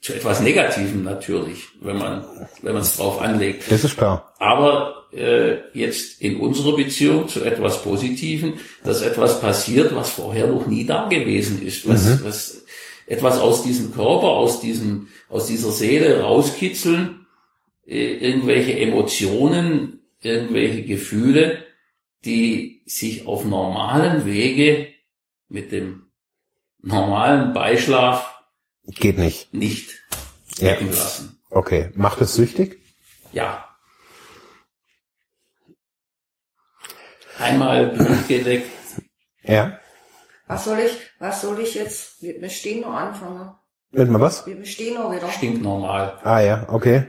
zu 0.00 0.14
etwas 0.14 0.40
Negativem 0.40 1.02
natürlich, 1.02 1.68
wenn 1.80 1.98
man 1.98 2.24
wenn 2.62 2.72
man 2.72 2.82
es 2.82 2.96
drauf 2.96 3.20
anlegt. 3.20 3.70
Das 3.70 3.84
ist 3.84 3.96
klar. 3.96 4.32
Aber 4.38 5.04
äh, 5.12 5.58
jetzt 5.74 6.22
in 6.22 6.40
unserer 6.40 6.76
Beziehung 6.76 7.28
zu 7.28 7.44
etwas 7.44 7.82
Positiven, 7.82 8.54
dass 8.84 9.02
etwas 9.02 9.40
passiert, 9.40 9.94
was 9.94 10.10
vorher 10.10 10.46
noch 10.46 10.66
nie 10.66 10.86
da 10.86 11.08
gewesen 11.08 11.62
ist, 11.62 11.86
was, 11.88 12.24
was 12.24 12.62
etwas 13.10 13.40
aus 13.40 13.64
diesem 13.64 13.92
Körper, 13.92 14.28
aus 14.28 14.60
diesem, 14.60 15.08
aus 15.28 15.48
dieser 15.48 15.72
Seele 15.72 16.20
rauskitzeln, 16.22 17.26
äh, 17.84 18.14
irgendwelche 18.18 18.78
Emotionen, 18.78 20.00
irgendwelche 20.20 20.84
Gefühle, 20.84 21.64
die 22.24 22.82
sich 22.86 23.26
auf 23.26 23.44
normalen 23.44 24.26
Wege 24.26 24.88
mit 25.48 25.72
dem 25.72 26.06
normalen 26.82 27.52
Beischlaf 27.52 28.40
Geht 28.84 29.18
nicht. 29.18 29.52
nicht 29.52 29.90
Ja. 30.58 30.68
wecken 30.72 30.90
lassen. 30.92 31.40
Okay. 31.50 31.90
Macht 31.96 32.20
es 32.20 32.34
süchtig? 32.34 32.78
Ja. 33.32 33.68
Einmal 37.40 37.88
blutgedeckt. 37.88 38.70
Ja. 39.42 39.79
Was 40.50 40.64
soll 40.64 40.80
ich, 40.80 40.92
was 41.20 41.40
soll 41.42 41.60
ich 41.60 41.74
jetzt? 41.76 42.20
Wir, 42.22 42.40
wir 42.40 42.50
stehen 42.50 42.80
noch 42.80 42.92
anfangen. 42.92 43.52
Nennt 43.92 44.10
man 44.10 44.20
was? 44.20 44.46
Wir 44.46 44.58
wir 44.58 44.64
stehen 44.66 44.94
noch 44.94 45.12
wieder. 45.14 45.28
Stinknormal. 45.30 46.14
Ah 46.24 46.40
ja, 46.40 46.66
okay. 46.68 47.04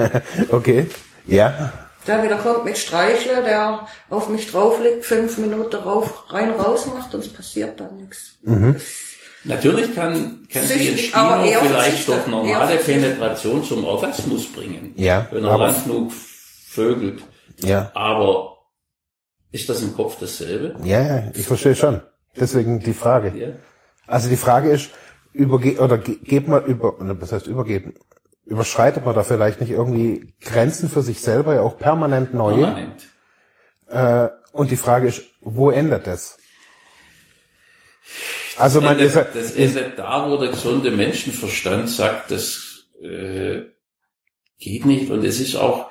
okay. 0.50 0.86
Ja. 1.26 1.72
Der 2.06 2.22
wieder 2.22 2.36
kommt 2.38 2.64
mit 2.64 2.78
Streichle, 2.78 3.42
der 3.42 3.86
auf 4.08 4.28
mich 4.28 4.50
drauf 4.50 4.80
liegt, 4.82 5.04
fünf 5.04 5.36
Minuten 5.38 5.76
rauf, 5.76 6.24
rein, 6.32 6.52
raus 6.52 6.86
macht 6.86 7.12
und 7.14 7.20
es 7.20 7.32
passiert 7.32 7.78
dann 7.80 7.96
nichts. 7.96 8.36
Natürlich 9.44 9.94
kann, 9.94 10.46
kann 10.50 10.62
sie 10.62 10.74
Süchtig, 10.78 11.08
in 11.08 11.14
aber 11.14 11.44
Stino 11.44 11.60
vielleicht 11.62 12.08
durch 12.08 12.26
normale. 12.28 12.76
Penetration 12.78 13.64
zum 13.64 13.84
Orgasmus 13.84 14.52
bringen. 14.52 14.94
Ja, 14.96 15.26
Wenn 15.30 15.44
er 15.44 15.50
aber- 15.50 15.66
lang 15.68 15.82
genug 15.84 16.12
vögelt. 16.12 17.22
Ja. 17.60 17.90
Aber 17.94 18.56
ist 19.52 19.68
das 19.68 19.82
im 19.82 19.94
Kopf 19.94 20.16
dasselbe? 20.18 20.76
Ja, 20.84 21.00
ja, 21.02 21.22
ich 21.34 21.46
verstehe 21.46 21.74
schon. 21.74 22.00
Deswegen 22.38 22.80
die 22.80 22.94
Frage. 22.94 23.58
Also 24.06 24.28
die 24.28 24.36
Frage 24.36 24.70
ist, 24.70 24.90
überge 25.32 25.78
oder 25.78 25.98
ge 25.98 26.16
geht 26.22 26.48
man 26.48 26.64
über, 26.64 27.00
oder 27.00 27.20
was 27.20 27.32
heißt 27.32 27.46
übergeben? 27.46 27.94
Überschreitet 28.44 29.04
man 29.04 29.14
da 29.14 29.24
vielleicht 29.24 29.60
nicht 29.60 29.70
irgendwie 29.70 30.34
Grenzen 30.40 30.88
für 30.88 31.02
sich 31.02 31.20
selber, 31.20 31.54
ja 31.54 31.62
auch 31.62 31.78
permanent 31.78 32.34
neue? 32.34 32.64
Permanent. 32.64 33.08
Äh, 33.88 34.28
und 34.52 34.70
die 34.70 34.76
Frage 34.76 35.08
ist, 35.08 35.22
wo 35.40 35.70
endet 35.70 36.06
das? 36.06 36.38
Also 38.56 38.80
man 38.80 38.96
das, 38.98 39.08
ist 39.08 39.14
ja, 39.16 39.24
das 39.24 39.74
ja 39.74 39.88
da, 39.96 40.30
wo 40.30 40.36
der 40.38 40.50
gesunde 40.50 40.90
Menschenverstand 40.90 41.90
sagt, 41.90 42.30
das 42.30 42.86
äh, 43.02 43.64
geht 44.58 44.86
nicht. 44.86 45.10
Und 45.10 45.24
es 45.24 45.40
ist 45.40 45.56
auch, 45.56 45.90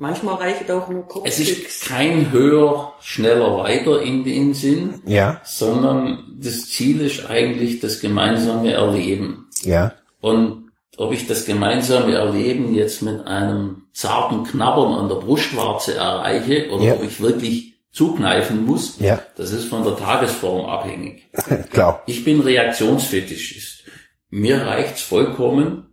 Manchmal 0.00 0.36
reicht 0.36 0.70
auch 0.70 0.88
nur 0.88 1.04
es 1.24 1.38
ist 1.38 1.86
kein 1.86 2.32
höher, 2.32 2.94
schneller, 3.02 3.58
weiter 3.58 4.00
in 4.00 4.24
den 4.24 4.54
Sinn, 4.54 5.02
ja, 5.04 5.42
sondern 5.44 6.36
das 6.40 6.70
Ziel 6.70 7.02
ist 7.02 7.28
eigentlich 7.28 7.80
das 7.80 8.00
gemeinsame 8.00 8.72
Erleben. 8.72 9.48
ja, 9.62 9.92
Und 10.22 10.70
ob 10.96 11.12
ich 11.12 11.26
das 11.26 11.44
gemeinsame 11.44 12.14
Erleben 12.14 12.74
jetzt 12.74 13.02
mit 13.02 13.26
einem 13.26 13.82
zarten 13.92 14.44
Knabbern 14.44 14.94
an 14.94 15.08
der 15.10 15.16
Brustwarze 15.16 15.94
erreiche 15.96 16.70
oder 16.70 16.82
Ja. 16.84 16.94
ob 16.94 17.04
ich 17.04 17.20
wirklich 17.20 17.74
zukneifen 17.92 18.64
muss, 18.64 18.98
Ja. 19.00 19.20
das 19.36 19.50
ist 19.52 19.66
von 19.66 19.84
der 19.84 19.96
Tagesform 19.98 20.64
abhängig. 20.64 21.28
klar. 21.72 22.02
Ich 22.06 22.24
bin 22.24 22.40
Reaktionsfetischist. 22.40 23.84
Mir 24.30 24.62
reicht's 24.62 25.02
vollkommen, 25.02 25.88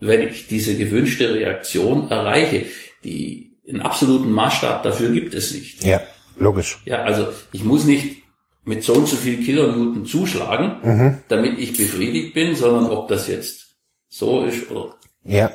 wenn 0.00 0.22
ich 0.26 0.48
diese 0.48 0.76
gewünschte 0.76 1.32
Reaktion 1.32 2.10
erreiche. 2.10 2.64
Die, 3.06 3.56
einen 3.68 3.80
absoluten 3.80 4.30
Maßstab 4.32 4.82
dafür 4.82 5.10
gibt 5.10 5.32
es 5.34 5.52
nicht. 5.54 5.84
Ja, 5.84 6.00
logisch. 6.36 6.78
Ja, 6.84 7.02
also 7.02 7.28
ich 7.52 7.64
muss 7.64 7.84
nicht 7.84 8.22
mit 8.64 8.82
so 8.82 8.94
und 8.94 9.06
so 9.08 9.16
viel 9.16 9.42
Kilonewton 9.44 10.06
zuschlagen, 10.06 11.22
damit 11.28 11.58
ich 11.58 11.76
befriedigt 11.76 12.34
bin, 12.34 12.56
sondern 12.56 12.90
ob 12.90 13.08
das 13.08 13.28
jetzt 13.28 13.76
so 14.08 14.44
ist 14.44 14.70
oder 14.70 14.96
Ja, 15.24 15.52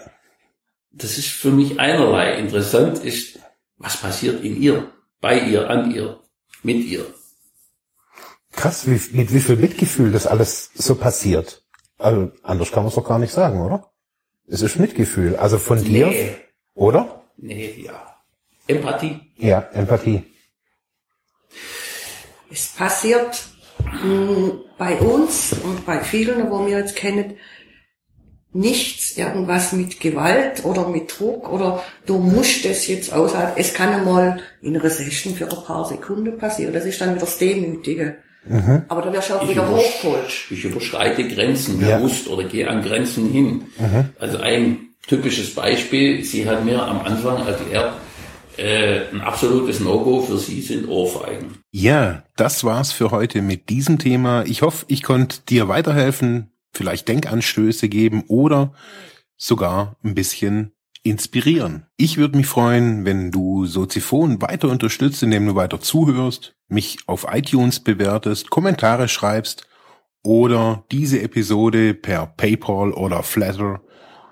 das 0.92 1.18
ist 1.18 1.28
für 1.28 1.52
mich 1.52 1.80
einerlei. 1.80 2.38
Interessant 2.38 3.00
ist, 3.04 3.40
was 3.78 3.98
passiert 3.98 4.44
in 4.44 4.62
ihr, 4.62 4.92
bei 5.20 5.40
ihr, 5.40 5.70
an 5.70 5.92
ihr, 5.94 6.20
mit 6.64 6.86
ihr. 6.86 7.06
krass, 8.52 8.88
wie, 8.88 9.18
mit 9.18 9.34
wie 9.34 9.40
viel 9.40 9.56
Mitgefühl 9.58 10.12
das 10.12 10.28
alles 10.28 10.72
so 10.74 10.96
passiert. 10.96 11.64
Also 11.98 12.32
anders 12.44 12.72
kann 12.72 12.84
man 12.84 12.90
es 12.90 12.96
doch 12.96 13.08
gar 13.08 13.20
nicht 13.20 13.34
sagen, 13.34 13.62
oder? 13.62 13.92
Es 14.48 14.62
ist 14.62 14.80
Mitgefühl. 14.80 15.36
Also 15.36 15.58
von 15.58 15.84
dir. 15.84 16.08
Nee. 16.08 16.36
Oder? 16.74 17.21
Nee, 17.42 17.84
ja. 17.86 18.16
Empathie. 18.68 19.20
Ja, 19.38 19.68
Empathie. 19.74 20.24
Es 22.50 22.68
passiert 22.68 23.44
mh, 23.84 24.02
hm, 24.02 24.60
bei 24.78 24.96
uns 24.98 25.54
und 25.64 25.86
bei 25.86 26.00
vielen, 26.00 26.50
wo 26.50 26.66
wir 26.66 26.78
jetzt 26.78 26.96
kennen, 26.96 27.36
nichts 28.54 29.18
irgendwas 29.18 29.72
mit 29.72 30.00
Gewalt 30.00 30.66
oder 30.66 30.88
mit 30.88 31.18
Druck 31.18 31.52
oder 31.52 31.84
du 32.06 32.18
musst 32.18 32.66
es 32.66 32.88
jetzt 32.88 33.14
aushalten. 33.14 33.54
Es 33.56 33.74
kann 33.74 33.94
einmal 33.94 34.42
in 34.62 34.76
einer 34.76 34.90
Session 34.90 35.34
für 35.34 35.50
ein 35.50 35.64
paar 35.64 35.86
Sekunden 35.86 36.38
passieren. 36.38 36.74
Das 36.74 36.86
ist 36.86 37.00
dann 37.00 37.12
wieder 37.12 37.22
das 37.22 37.38
Demütige. 37.38 38.18
Mhm. 38.44 38.84
Aber 38.88 39.02
da 39.04 39.14
wirst 39.14 39.30
du 39.30 39.36
auch 39.36 39.44
ich 39.44 39.52
wieder 39.52 39.70
hochgeholt. 39.70 40.48
Ich 40.50 40.66
überschreite 40.66 41.28
Grenzen 41.28 41.80
bewusst 41.80 42.26
ja. 42.26 42.34
oder 42.34 42.44
gehe 42.44 42.70
an 42.70 42.82
Grenzen 42.82 43.32
hin. 43.32 43.68
Mhm. 43.78 44.10
Also 44.20 44.40
ein 44.40 44.91
typisches 45.08 45.54
Beispiel, 45.56 46.24
sie 46.24 46.48
hat 46.48 46.64
mir 46.66 46.86
am 46.86 47.02
Anfang 47.02 47.46
erklärt, 47.46 47.94
äh, 48.58 49.10
ein 49.12 49.22
absolutes 49.22 49.80
No-Go 49.80 50.22
für 50.22 50.38
Sie 50.38 50.62
sind 50.62 50.88
Ohrfeigen. 50.88 51.58
Ja, 51.72 52.24
das 52.36 52.64
war's 52.64 52.92
für 52.92 53.12
heute 53.12 53.42
mit 53.42 53.70
diesem 53.70 53.98
Thema. 53.98 54.44
Ich 54.46 54.62
hoffe, 54.62 54.86
ich 54.88 55.04
konnte 55.04 55.38
dir 55.48 55.68
weiterhelfen, 55.68 56.52
vielleicht 56.74 57.08
Denkanstöße 57.08 57.90
geben 57.90 58.24
oder 58.28 58.74
sogar 59.38 59.96
ein 60.04 60.16
bisschen 60.16 60.74
inspirieren. 61.04 61.88
Ich 61.98 62.18
würde 62.18 62.38
mich 62.38 62.46
freuen, 62.46 63.06
wenn 63.06 63.32
du 63.32 63.66
Soziphon 63.66 64.42
weiter 64.42 64.70
unterstützt, 64.70 65.24
indem 65.24 65.48
du 65.48 65.56
weiter 65.56 65.80
zuhörst, 65.80 66.54
mich 66.68 66.98
auf 67.08 67.26
iTunes 67.32 67.80
bewertest, 67.80 68.50
Kommentare 68.50 69.08
schreibst 69.08 69.68
oder 70.24 70.86
diese 70.92 71.22
Episode 71.22 71.96
per 71.96 72.28
PayPal 72.28 72.92
oder 72.92 73.24
Flatter 73.24 73.82